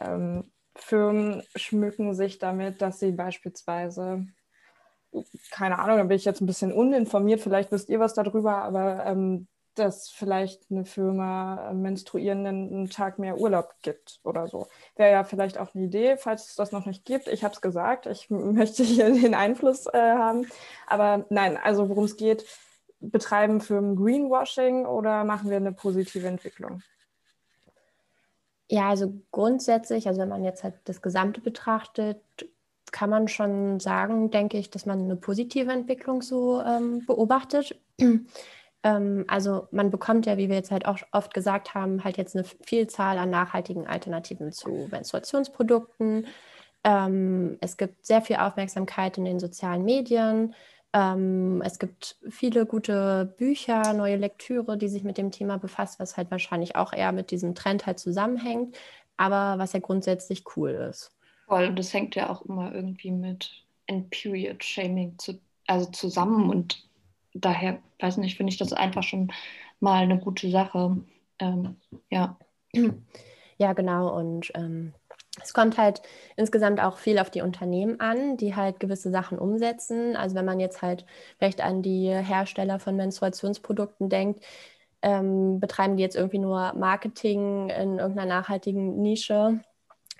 ähm, 0.00 0.50
Firmen 0.74 1.42
schmücken 1.54 2.14
sich 2.14 2.38
damit, 2.38 2.80
dass 2.80 3.00
sie 3.00 3.12
beispielsweise, 3.12 4.24
keine 5.50 5.78
Ahnung, 5.78 5.98
da 5.98 6.04
bin 6.04 6.16
ich 6.16 6.24
jetzt 6.24 6.40
ein 6.40 6.46
bisschen 6.46 6.72
uninformiert, 6.72 7.42
vielleicht 7.42 7.70
wisst 7.70 7.90
ihr 7.90 8.00
was 8.00 8.14
darüber, 8.14 8.62
aber 8.62 9.04
ähm, 9.04 9.46
dass 9.74 10.08
vielleicht 10.08 10.70
eine 10.70 10.86
Firma 10.86 11.70
Menstruierenden 11.74 12.68
einen 12.72 12.90
Tag 12.90 13.18
mehr 13.18 13.38
Urlaub 13.38 13.74
gibt 13.82 14.20
oder 14.24 14.48
so. 14.48 14.68
Wäre 14.96 15.12
ja 15.12 15.24
vielleicht 15.24 15.58
auch 15.58 15.74
eine 15.74 15.84
Idee, 15.84 16.16
falls 16.16 16.48
es 16.48 16.54
das 16.56 16.72
noch 16.72 16.86
nicht 16.86 17.04
gibt. 17.04 17.28
Ich 17.28 17.44
habe 17.44 17.52
es 17.52 17.60
gesagt, 17.60 18.06
ich 18.06 18.30
möchte 18.30 18.84
hier 18.84 19.12
den 19.12 19.34
Einfluss 19.34 19.84
äh, 19.86 19.98
haben. 19.98 20.46
Aber 20.86 21.26
nein, 21.28 21.58
also 21.62 21.90
worum 21.90 22.04
es 22.04 22.16
geht, 22.16 22.46
betreiben 23.10 23.60
Firmen 23.60 23.96
Greenwashing 23.96 24.86
oder 24.86 25.24
machen 25.24 25.50
wir 25.50 25.56
eine 25.56 25.72
positive 25.72 26.26
Entwicklung? 26.26 26.82
Ja, 28.68 28.88
also 28.88 29.12
grundsätzlich, 29.32 30.08
also 30.08 30.20
wenn 30.20 30.30
man 30.30 30.44
jetzt 30.44 30.64
halt 30.64 30.76
das 30.84 31.02
Gesamte 31.02 31.40
betrachtet, 31.40 32.22
kann 32.90 33.10
man 33.10 33.28
schon 33.28 33.80
sagen, 33.80 34.30
denke 34.30 34.58
ich, 34.58 34.70
dass 34.70 34.86
man 34.86 35.00
eine 35.00 35.16
positive 35.16 35.70
Entwicklung 35.70 36.22
so 36.22 36.62
ähm, 36.62 37.04
beobachtet. 37.06 37.78
ähm, 38.82 39.24
also 39.28 39.68
man 39.72 39.90
bekommt 39.90 40.26
ja, 40.26 40.36
wie 40.36 40.48
wir 40.48 40.56
jetzt 40.56 40.70
halt 40.70 40.86
auch 40.86 40.98
oft 41.10 41.34
gesagt 41.34 41.74
haben, 41.74 42.04
halt 42.04 42.16
jetzt 42.16 42.36
eine 42.36 42.44
Vielzahl 42.44 43.18
an 43.18 43.30
nachhaltigen 43.30 43.86
Alternativen 43.86 44.52
zu 44.52 44.88
Menstruationsprodukten. 44.90 46.26
Ähm, 46.84 47.58
es 47.60 47.76
gibt 47.76 48.06
sehr 48.06 48.22
viel 48.22 48.36
Aufmerksamkeit 48.36 49.18
in 49.18 49.24
den 49.24 49.40
sozialen 49.40 49.84
Medien. 49.84 50.54
Ähm, 50.92 51.62
es 51.64 51.78
gibt 51.78 52.16
viele 52.28 52.66
gute 52.66 53.34
Bücher, 53.38 53.94
neue 53.94 54.16
Lektüre, 54.16 54.76
die 54.76 54.88
sich 54.88 55.04
mit 55.04 55.16
dem 55.16 55.30
Thema 55.30 55.58
befasst, 55.58 55.98
was 55.98 56.16
halt 56.16 56.30
wahrscheinlich 56.30 56.76
auch 56.76 56.92
eher 56.92 57.12
mit 57.12 57.30
diesem 57.30 57.54
Trend 57.54 57.86
halt 57.86 57.98
zusammenhängt, 57.98 58.76
aber 59.16 59.58
was 59.58 59.72
ja 59.72 59.80
grundsätzlich 59.80 60.44
cool 60.56 60.70
ist. 60.70 61.12
Voll, 61.46 61.66
und 61.66 61.78
das 61.78 61.92
hängt 61.94 62.14
ja 62.14 62.30
auch 62.30 62.42
immer 62.42 62.74
irgendwie 62.74 63.10
mit 63.10 63.50
End-Period 63.86 64.62
Shaming 64.62 65.18
zu, 65.18 65.40
also 65.66 65.90
zusammen 65.90 66.50
und 66.50 66.86
daher, 67.34 67.78
weiß 68.00 68.18
nicht, 68.18 68.36
finde 68.36 68.52
ich 68.52 68.58
das 68.58 68.72
einfach 68.72 69.02
schon 69.02 69.32
mal 69.80 70.02
eine 70.02 70.18
gute 70.18 70.50
Sache. 70.50 70.98
Ähm, 71.38 71.76
ja. 72.10 72.38
Ja, 73.58 73.74
genau. 73.74 74.18
Und 74.18 74.50
ähm, 74.54 74.92
es 75.40 75.54
kommt 75.54 75.78
halt 75.78 76.02
insgesamt 76.36 76.80
auch 76.80 76.98
viel 76.98 77.18
auf 77.18 77.30
die 77.30 77.40
Unternehmen 77.40 78.00
an, 78.00 78.36
die 78.36 78.54
halt 78.54 78.80
gewisse 78.80 79.10
Sachen 79.10 79.38
umsetzen. 79.38 80.16
Also 80.16 80.34
wenn 80.36 80.44
man 80.44 80.60
jetzt 80.60 80.82
halt 80.82 81.06
vielleicht 81.38 81.62
an 81.62 81.82
die 81.82 82.08
Hersteller 82.08 82.78
von 82.78 82.96
Menstruationsprodukten 82.96 84.08
denkt, 84.10 84.44
ähm, 85.02 85.58
betreiben 85.58 85.96
die 85.96 86.02
jetzt 86.02 86.16
irgendwie 86.16 86.38
nur 86.38 86.74
Marketing 86.74 87.70
in 87.70 87.98
irgendeiner 87.98 88.26
nachhaltigen 88.26 89.00
Nische, 89.02 89.60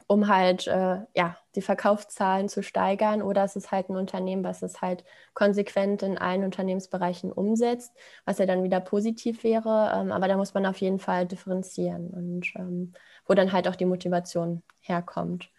um 0.06 0.28
halt 0.28 0.66
äh, 0.66 0.98
ja, 1.14 1.36
die 1.54 1.62
Verkaufszahlen 1.62 2.48
zu 2.48 2.62
steigern. 2.62 3.22
Oder 3.22 3.44
es 3.44 3.56
ist 3.56 3.70
halt 3.70 3.88
ein 3.88 3.96
Unternehmen, 3.96 4.44
was 4.44 4.62
es 4.62 4.80
halt 4.80 5.04
konsequent 5.34 6.02
in 6.02 6.18
allen 6.18 6.44
Unternehmensbereichen 6.44 7.32
umsetzt, 7.32 7.92
was 8.24 8.38
ja 8.38 8.46
dann 8.46 8.62
wieder 8.64 8.80
positiv 8.80 9.44
wäre. 9.44 9.92
Ähm, 9.94 10.12
aber 10.12 10.28
da 10.28 10.36
muss 10.36 10.54
man 10.54 10.66
auf 10.66 10.78
jeden 10.78 10.98
Fall 10.98 11.26
differenzieren. 11.26 12.10
Und 12.10 12.52
ähm, 12.56 12.92
wo 13.26 13.34
dann 13.34 13.52
halt 13.52 13.68
auch 13.68 13.76
die 13.76 13.84
Motivation 13.86 14.62
herkommt. 14.80 15.50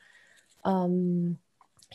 Ähm, 0.66 1.40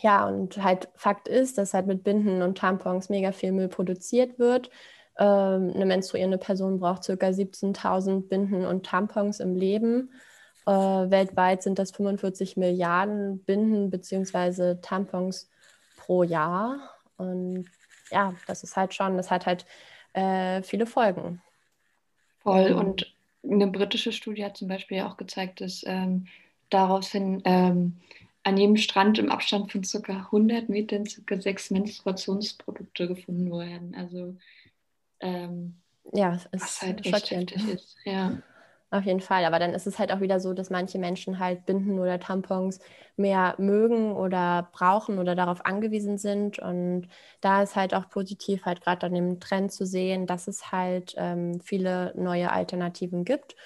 ja, 0.00 0.26
und 0.26 0.62
halt 0.62 0.88
Fakt 0.94 1.28
ist, 1.28 1.58
dass 1.58 1.74
halt 1.74 1.86
mit 1.86 2.04
Binden 2.04 2.42
und 2.42 2.58
Tampons 2.58 3.08
mega 3.08 3.32
viel 3.32 3.52
Müll 3.52 3.68
produziert 3.68 4.38
wird. 4.38 4.70
Ähm, 5.18 5.72
eine 5.74 5.86
menstruierende 5.86 6.38
Person 6.38 6.78
braucht 6.78 7.06
ca. 7.06 7.12
17.000 7.12 8.28
Binden 8.28 8.64
und 8.64 8.86
Tampons 8.86 9.40
im 9.40 9.56
Leben. 9.56 10.12
Äh, 10.68 11.10
weltweit 11.10 11.62
sind 11.62 11.78
das 11.78 11.92
45 11.92 12.58
Milliarden 12.58 13.38
Binden 13.38 13.88
bzw. 13.88 14.74
Tampons 14.82 15.48
pro 15.96 16.24
Jahr. 16.24 16.94
Und 17.16 17.64
ja, 18.10 18.34
das 18.46 18.62
ist 18.64 18.76
halt 18.76 18.92
schon, 18.92 19.16
das 19.16 19.30
hat 19.30 19.46
halt 19.46 19.64
äh, 20.12 20.62
viele 20.62 20.84
Folgen. 20.84 21.40
Voll. 22.40 22.72
Und 22.72 23.10
eine 23.42 23.68
britische 23.68 24.12
Studie 24.12 24.44
hat 24.44 24.58
zum 24.58 24.68
Beispiel 24.68 25.00
auch 25.00 25.16
gezeigt, 25.16 25.62
dass 25.62 25.84
ähm, 25.86 26.26
daraufhin 26.68 27.40
ähm, 27.46 27.96
an 28.42 28.58
jedem 28.58 28.76
Strand 28.76 29.18
im 29.18 29.30
Abstand 29.30 29.72
von 29.72 29.80
ca. 29.80 30.12
100 30.12 30.68
Metern 30.68 31.04
ca. 31.04 31.40
sechs 31.40 31.70
Menstruationsprodukte 31.70 33.08
gefunden 33.08 33.50
werden. 33.50 33.94
Also 33.94 34.36
ähm, 35.20 35.76
ja, 36.12 36.34
es 36.52 36.62
ist 36.62 36.82
halt 36.82 37.06
heftig 37.06 37.52
ist. 37.72 37.96
Ja. 38.04 38.42
Auf 38.90 39.04
jeden 39.04 39.20
Fall, 39.20 39.44
aber 39.44 39.58
dann 39.58 39.74
ist 39.74 39.86
es 39.86 39.98
halt 39.98 40.10
auch 40.12 40.20
wieder 40.20 40.40
so, 40.40 40.54
dass 40.54 40.70
manche 40.70 40.98
Menschen 40.98 41.38
halt 41.38 41.66
Binden 41.66 41.98
oder 41.98 42.18
Tampons 42.18 42.80
mehr 43.16 43.54
mögen 43.58 44.12
oder 44.16 44.70
brauchen 44.72 45.18
oder 45.18 45.34
darauf 45.34 45.66
angewiesen 45.66 46.16
sind. 46.16 46.58
Und 46.58 47.06
da 47.42 47.62
ist 47.62 47.76
halt 47.76 47.92
auch 47.92 48.08
positiv 48.08 48.64
halt 48.64 48.80
gerade 48.80 49.04
an 49.06 49.12
dem 49.14 49.40
Trend 49.40 49.72
zu 49.72 49.84
sehen, 49.84 50.26
dass 50.26 50.48
es 50.48 50.72
halt 50.72 51.14
ähm, 51.18 51.60
viele 51.60 52.14
neue 52.16 52.50
Alternativen 52.50 53.26
gibt. 53.26 53.56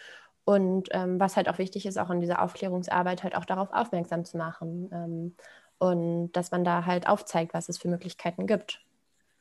Und 0.45 0.89
ähm, 0.91 1.21
was 1.21 1.37
halt 1.37 1.49
auch 1.49 1.59
wichtig 1.59 1.87
ist, 1.87 1.99
auch 1.99 2.11
in 2.11 2.21
dieser 2.21 2.43
Aufklärungsarbeit 2.43 3.23
halt 3.23 3.37
auch 3.37 3.45
darauf 3.45 3.73
aufmerksam 3.73 4.25
zu 4.25 4.37
machen. 4.39 4.91
Ähm, 4.93 5.37
und 5.79 6.33
dass 6.33 6.51
man 6.51 6.65
da 6.65 6.85
halt 6.85 7.07
aufzeigt, 7.09 7.55
was 7.55 7.69
es 7.69 7.79
für 7.79 7.89
Möglichkeiten 7.89 8.49
gibt. 8.49 8.81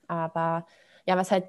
Aber 0.07 0.65
ja, 1.05 1.17
was 1.17 1.31
halt 1.31 1.47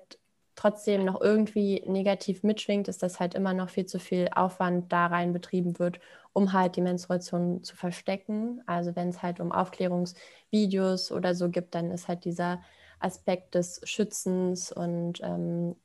trotzdem 0.55 1.05
noch 1.05 1.21
irgendwie 1.21 1.83
negativ 1.87 2.43
mitschwingt, 2.43 2.89
ist, 2.89 3.03
dass 3.03 3.21
halt 3.21 3.35
immer 3.35 3.55
noch 3.55 3.71
viel 3.71 3.87
zu 3.87 3.99
viel 3.99 4.29
Aufwand 4.35 4.93
da 4.93 5.07
rein 5.07 5.33
betrieben 5.33 5.79
wird, 5.79 6.01
um 6.33 6.53
halt 6.53 6.77
die 6.77 6.81
Menstruation 6.83 7.63
zu 7.65 7.77
verstecken. 7.77 8.63
Also 8.67 8.95
wenn 8.97 9.09
es 9.09 9.23
halt 9.23 9.41
um 9.41 9.53
Aufklärungsvideos 9.53 11.13
oder 11.13 11.35
so 11.35 11.49
gibt, 11.51 11.75
dann 11.75 11.91
ist 11.91 12.09
halt 12.09 12.25
dieser 12.25 12.61
Aspekt 13.01 13.55
des 13.55 13.81
Schützens 13.85 14.73
und 14.73 15.21
ähm, 15.23 15.77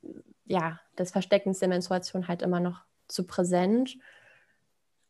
ja, 0.46 0.80
des 0.98 1.10
Versteckens 1.10 1.58
der 1.58 1.68
Menstruation 1.68 2.28
halt 2.28 2.42
immer 2.42 2.60
noch 2.60 2.82
zu 3.08 3.26
präsent. 3.26 3.96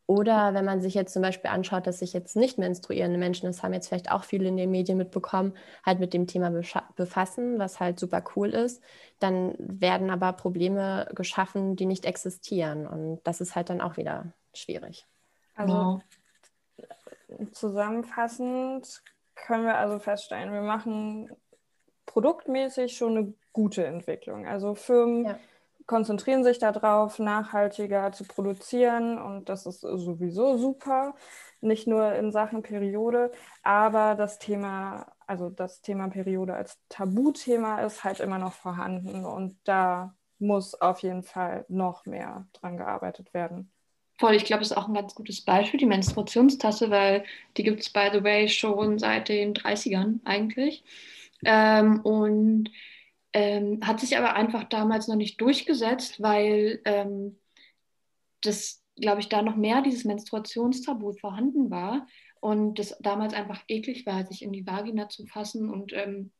Oder 0.09 0.55
wenn 0.55 0.65
man 0.65 0.81
sich 0.81 0.95
jetzt 0.95 1.13
zum 1.13 1.21
Beispiel 1.21 1.51
anschaut, 1.51 1.85
dass 1.85 1.99
sich 1.99 2.13
jetzt 2.13 2.35
nicht 2.35 2.57
menstruierende 2.57 3.19
Menschen, 3.19 3.45
das 3.45 3.61
haben 3.61 3.73
jetzt 3.73 3.89
vielleicht 3.89 4.11
auch 4.11 4.23
viele 4.23 4.47
in 4.47 4.57
den 4.57 4.71
Medien 4.71 4.97
mitbekommen, 4.97 5.53
halt 5.85 5.99
mit 5.99 6.15
dem 6.15 6.25
Thema 6.25 6.49
befassen, 6.95 7.59
was 7.59 7.79
halt 7.79 7.99
super 7.99 8.23
cool 8.35 8.49
ist, 8.49 8.81
dann 9.19 9.53
werden 9.59 10.09
aber 10.09 10.33
Probleme 10.33 11.07
geschaffen, 11.13 11.75
die 11.75 11.85
nicht 11.85 12.05
existieren. 12.05 12.87
Und 12.87 13.21
das 13.23 13.39
ist 13.39 13.55
halt 13.55 13.69
dann 13.69 13.81
auch 13.81 13.97
wieder 13.97 14.33
schwierig. 14.51 15.05
Also 15.53 16.01
zusammenfassend 17.51 19.03
können 19.35 19.65
wir 19.65 19.77
also 19.77 19.99
feststellen, 19.99 20.51
wir 20.51 20.63
machen 20.63 21.29
produktmäßig 22.07 22.97
schon 22.97 23.15
eine 23.15 23.33
gute 23.53 23.85
Entwicklung. 23.85 24.47
Also 24.47 24.73
Firmen 24.73 25.25
ja 25.25 25.39
konzentrieren 25.89 26.43
sich 26.43 26.59
darauf, 26.59 27.17
nachhaltiger 27.17 28.11
zu 28.11 28.23
produzieren 28.23 29.17
und 29.17 29.49
das 29.49 29.65
ist 29.65 29.81
sowieso 29.81 30.55
super, 30.55 31.15
nicht 31.61 31.87
nur 31.87 32.13
in 32.13 32.31
Sachen 32.31 32.61
Periode, 32.61 33.31
aber 33.63 34.13
das 34.13 34.37
Thema, 34.37 35.07
also 35.25 35.49
das 35.49 35.81
Thema 35.81 36.07
Periode 36.07 36.53
als 36.53 36.77
Tabuthema 36.89 37.81
ist 37.81 38.03
halt 38.03 38.19
immer 38.19 38.37
noch 38.37 38.53
vorhanden 38.53 39.25
und 39.25 39.57
da 39.63 40.13
muss 40.37 40.79
auf 40.79 40.99
jeden 40.99 41.23
Fall 41.23 41.65
noch 41.69 42.05
mehr 42.05 42.47
dran 42.53 42.77
gearbeitet 42.77 43.33
werden. 43.33 43.71
Voll, 44.19 44.35
ich 44.35 44.45
glaube, 44.45 44.59
das 44.59 44.69
ist 44.69 44.77
auch 44.77 44.87
ein 44.87 44.93
ganz 44.93 45.15
gutes 45.15 45.43
Beispiel, 45.43 45.79
die 45.79 45.87
Menstruationstasse, 45.87 46.91
weil 46.91 47.23
die 47.57 47.63
gibt 47.63 47.81
es, 47.81 47.89
by 47.89 48.09
the 48.13 48.23
way, 48.23 48.47
schon 48.47 48.99
seit 48.99 49.27
den 49.27 49.55
30ern 49.55 50.19
eigentlich. 50.23 50.83
Ähm, 51.43 52.01
und 52.01 52.69
ähm, 53.33 53.79
hat 53.83 53.99
sich 53.99 54.17
aber 54.17 54.33
einfach 54.33 54.63
damals 54.65 55.07
noch 55.07 55.15
nicht 55.15 55.39
durchgesetzt, 55.41 56.21
weil 56.21 56.81
ähm, 56.85 57.37
das, 58.41 58.83
glaube 58.95 59.21
ich, 59.21 59.29
da 59.29 59.41
noch 59.41 59.55
mehr 59.55 59.81
dieses 59.81 60.05
Menstruationstabu 60.05 61.13
vorhanden 61.13 61.69
war 61.69 62.07
und 62.41 62.79
das 62.79 62.97
damals 62.99 63.33
einfach 63.33 63.63
eklig 63.67 64.05
war, 64.05 64.25
sich 64.25 64.41
in 64.41 64.51
die 64.51 64.65
Vagina 64.65 65.09
zu 65.09 65.25
fassen 65.25 65.69
und 65.69 65.93
ähm, 65.93 66.31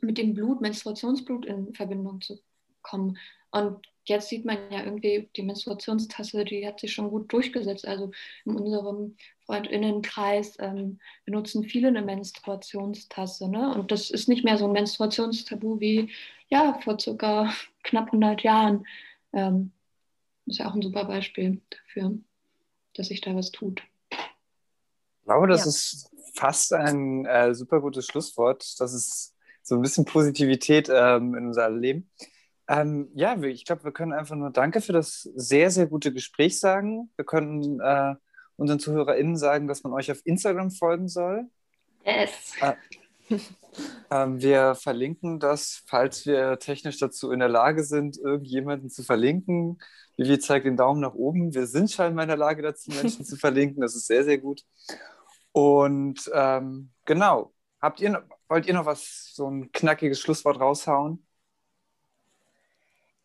mit 0.00 0.18
dem 0.18 0.34
Blut, 0.34 0.60
Menstruationsblut 0.60 1.46
in 1.46 1.74
Verbindung 1.74 2.20
zu 2.20 2.38
kommen. 2.82 3.18
Und 3.50 3.86
jetzt 4.04 4.28
sieht 4.28 4.44
man 4.44 4.58
ja 4.70 4.84
irgendwie, 4.84 5.28
die 5.36 5.42
Menstruationstasse, 5.42 6.44
die 6.44 6.66
hat 6.66 6.80
sich 6.80 6.92
schon 6.92 7.10
gut 7.10 7.32
durchgesetzt. 7.32 7.86
Also 7.86 8.10
in 8.44 8.56
unserem 8.56 9.16
Freundinnenkreis 9.46 10.56
ähm, 10.58 10.98
benutzen 11.24 11.64
viele 11.64 11.88
eine 11.88 12.02
Menstruationstasse. 12.02 13.48
Ne? 13.48 13.74
Und 13.74 13.92
das 13.92 14.10
ist 14.10 14.28
nicht 14.28 14.44
mehr 14.44 14.58
so 14.58 14.66
ein 14.66 14.72
Menstruationstabu 14.72 15.80
wie 15.80 16.10
ja, 16.48 16.78
vor 16.82 16.98
circa 16.98 17.52
knapp 17.82 18.06
100 18.06 18.42
Jahren. 18.42 18.86
Ähm, 19.32 19.72
ist 20.46 20.58
ja 20.58 20.68
auch 20.68 20.74
ein 20.74 20.82
super 20.82 21.04
Beispiel 21.04 21.60
dafür, 21.70 22.18
dass 22.94 23.08
sich 23.08 23.20
da 23.20 23.34
was 23.34 23.50
tut. 23.50 23.82
Ich 24.10 25.24
glaube, 25.24 25.46
das 25.46 25.64
ja. 25.64 25.68
ist 25.68 26.10
fast 26.34 26.72
ein 26.72 27.26
äh, 27.26 27.54
super 27.54 27.80
gutes 27.80 28.06
Schlusswort. 28.06 28.80
Das 28.80 28.94
ist 28.94 29.34
so 29.62 29.74
ein 29.74 29.82
bisschen 29.82 30.06
Positivität 30.06 30.88
ähm, 30.90 31.34
in 31.34 31.48
unser 31.48 31.68
Leben. 31.68 32.08
Ähm, 32.68 33.08
ja, 33.14 33.36
ich 33.42 33.64
glaube, 33.64 33.84
wir 33.84 33.92
können 33.92 34.12
einfach 34.12 34.36
nur 34.36 34.50
Danke 34.50 34.80
für 34.80 34.92
das 34.92 35.22
sehr, 35.34 35.70
sehr 35.70 35.86
gute 35.86 36.12
Gespräch 36.12 36.60
sagen. 36.60 37.10
Wir 37.16 37.24
können 37.24 37.80
äh, 37.80 38.14
unseren 38.56 38.78
ZuhörerInnen 38.78 39.36
sagen, 39.36 39.68
dass 39.68 39.82
man 39.84 39.94
euch 39.94 40.10
auf 40.10 40.20
Instagram 40.24 40.70
folgen 40.70 41.08
soll. 41.08 41.46
Yes. 42.04 42.52
Äh, 42.60 42.74
ähm, 44.10 44.40
wir 44.40 44.74
verlinken 44.74 45.38
das, 45.38 45.82
falls 45.86 46.26
wir 46.26 46.58
technisch 46.58 46.98
dazu 46.98 47.30
in 47.30 47.38
der 47.38 47.48
Lage 47.48 47.84
sind, 47.84 48.18
irgendjemanden 48.18 48.90
zu 48.90 49.02
verlinken. 49.02 49.78
Vivi 50.16 50.38
zeigt 50.38 50.66
den 50.66 50.76
Daumen 50.76 51.00
nach 51.00 51.14
oben. 51.14 51.54
Wir 51.54 51.66
sind 51.66 51.90
scheinbar 51.90 52.24
in 52.24 52.28
der 52.28 52.36
Lage 52.36 52.62
dazu, 52.62 52.90
Menschen 52.90 53.24
zu 53.24 53.36
verlinken. 53.36 53.80
Das 53.80 53.94
ist 53.94 54.06
sehr, 54.06 54.24
sehr 54.24 54.38
gut. 54.38 54.62
Und 55.52 56.30
ähm, 56.34 56.90
genau, 57.04 57.54
habt 57.80 58.00
ihr, 58.00 58.26
wollt 58.48 58.66
ihr 58.66 58.74
noch 58.74 58.86
was, 58.86 59.30
so 59.34 59.48
ein 59.48 59.72
knackiges 59.72 60.20
Schlusswort 60.20 60.60
raushauen? 60.60 61.26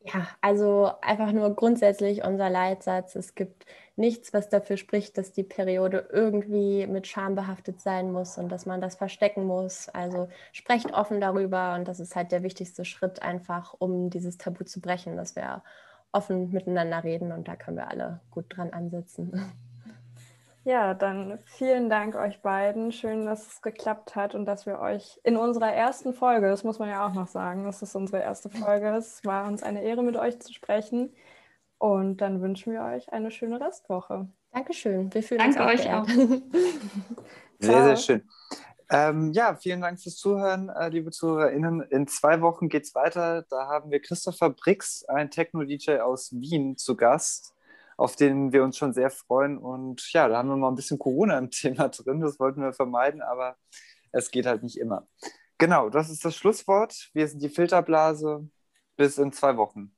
Ja, 0.06 0.28
also 0.42 0.92
einfach 1.02 1.32
nur 1.32 1.56
grundsätzlich 1.56 2.24
unser 2.26 2.50
Leitsatz. 2.50 3.16
Es 3.16 3.36
gibt 3.36 3.66
nichts, 3.96 4.34
was 4.34 4.50
dafür 4.50 4.76
spricht, 4.76 5.18
dass 5.18 5.32
die 5.32 5.44
Periode 5.44 6.10
irgendwie 6.12 6.86
mit 6.88 7.08
Scham 7.08 7.36
behaftet 7.36 7.80
sein 7.80 8.12
muss 8.12 8.38
und 8.38 8.50
dass 8.50 8.66
man 8.66 8.82
das 8.82 8.96
verstecken 8.96 9.46
muss. 9.46 9.88
Also 9.89 10.28
sprecht 10.52 10.94
offen 10.94 11.22
darüber 11.22 11.76
und 11.76 11.88
das 11.88 12.02
ist 12.02 12.16
halt 12.18 12.32
der 12.34 12.44
wichtigste 12.44 12.84
Schritt 12.84 13.22
einfach, 13.22 13.76
um 13.80 14.10
dieses 14.10 14.38
Tabu 14.38 14.66
zu 14.66 14.82
brechen, 14.82 15.16
dass 15.16 15.36
wir 15.38 15.63
offen 16.12 16.52
miteinander 16.52 17.04
reden 17.04 17.32
und 17.32 17.48
da 17.48 17.56
können 17.56 17.78
wir 17.78 17.88
alle 17.89 18.20
gut 18.30 18.46
dran 18.50 18.72
ansetzen. 18.72 19.54
Ja, 20.65 20.93
dann 20.93 21.39
vielen 21.43 21.89
Dank 21.89 22.15
euch 22.15 22.41
beiden. 22.41 22.93
Schön, 22.93 23.26
dass 23.26 23.47
es 23.47 23.62
geklappt 23.62 24.15
hat 24.15 24.34
und 24.34 24.45
dass 24.45 24.65
wir 24.65 24.80
euch 24.80 25.19
in 25.23 25.36
unserer 25.36 25.73
ersten 25.73 26.13
Folge, 26.13 26.47
das 26.47 26.63
muss 26.63 26.80
man 26.80 26.88
ja 26.88 27.06
auch 27.06 27.13
noch 27.13 27.28
sagen, 27.28 27.65
das 27.65 27.82
ist 27.82 27.95
unsere 27.95 28.21
erste 28.21 28.49
Folge, 28.49 28.95
es 28.95 29.26
war 29.26 29.45
uns 29.45 29.62
eine 29.62 29.84
Ehre, 29.84 30.04
mit 30.04 30.15
euch 30.15 30.39
zu 30.39 30.54
sprechen. 30.54 31.13
Und 31.80 32.17
dann 32.17 32.41
wünschen 32.41 32.71
wir 32.71 32.82
euch 32.84 33.12
eine 33.12 33.30
schöne 33.30 33.60
Restwoche. 33.60 34.30
Dankeschön. 34.54 35.13
Wir 35.13 35.21
fühlen 35.21 35.39
Danke 35.39 35.63
uns 35.63 35.86
auch 35.86 35.86
euch 35.86 35.93
auch. 35.93 36.08
sehr, 37.60 37.84
sehr 37.84 37.97
schön. 37.97 38.30
Ähm, 38.89 39.34
ja, 39.34 39.56
vielen 39.56 39.82
Dank 39.82 39.99
fürs 39.99 40.15
Zuhören, 40.15 40.69
äh, 40.69 40.88
liebe 40.88 41.12
ZuhörerInnen. 41.12 41.82
In 41.89 42.08
zwei 42.08 42.39
Wochen 42.39 42.69
geht 42.69 42.84
es 42.84 42.95
weiter. 42.95 43.43
Da 43.49 43.67
haben 43.67 43.91
wir 43.91 43.99
Christopher 43.99 44.52
Brix, 44.52 45.04
ein 45.06 45.30
Techno-DJ 45.30 45.99
aus 45.99 46.32
Wien, 46.32 46.78
zu 46.78 46.95
Gast 46.95 47.53
auf 47.97 48.15
den 48.15 48.51
wir 48.51 48.63
uns 48.63 48.77
schon 48.77 48.93
sehr 48.93 49.10
freuen. 49.10 49.58
Und 49.58 50.12
ja, 50.13 50.27
da 50.27 50.38
haben 50.38 50.49
wir 50.49 50.58
mal 50.58 50.69
ein 50.69 50.75
bisschen 50.75 50.99
Corona 50.99 51.38
im 51.38 51.51
Thema 51.51 51.89
drin. 51.89 52.21
Das 52.21 52.39
wollten 52.39 52.62
wir 52.62 52.73
vermeiden, 52.73 53.21
aber 53.21 53.56
es 54.12 54.32
geht 54.32 54.45
halt 54.45 54.63
nicht 54.63 54.77
immer. 54.77 55.08
Genau, 55.58 55.89
das 55.89 56.10
ist 56.10 56.25
das 56.25 56.36
Schlusswort. 56.36 57.10
Wir 57.13 57.27
sind 57.27 57.41
die 57.41 57.49
Filterblase. 57.49 58.47
Bis 58.95 59.17
in 59.17 59.32
zwei 59.32 59.58
Wochen. 59.58 59.95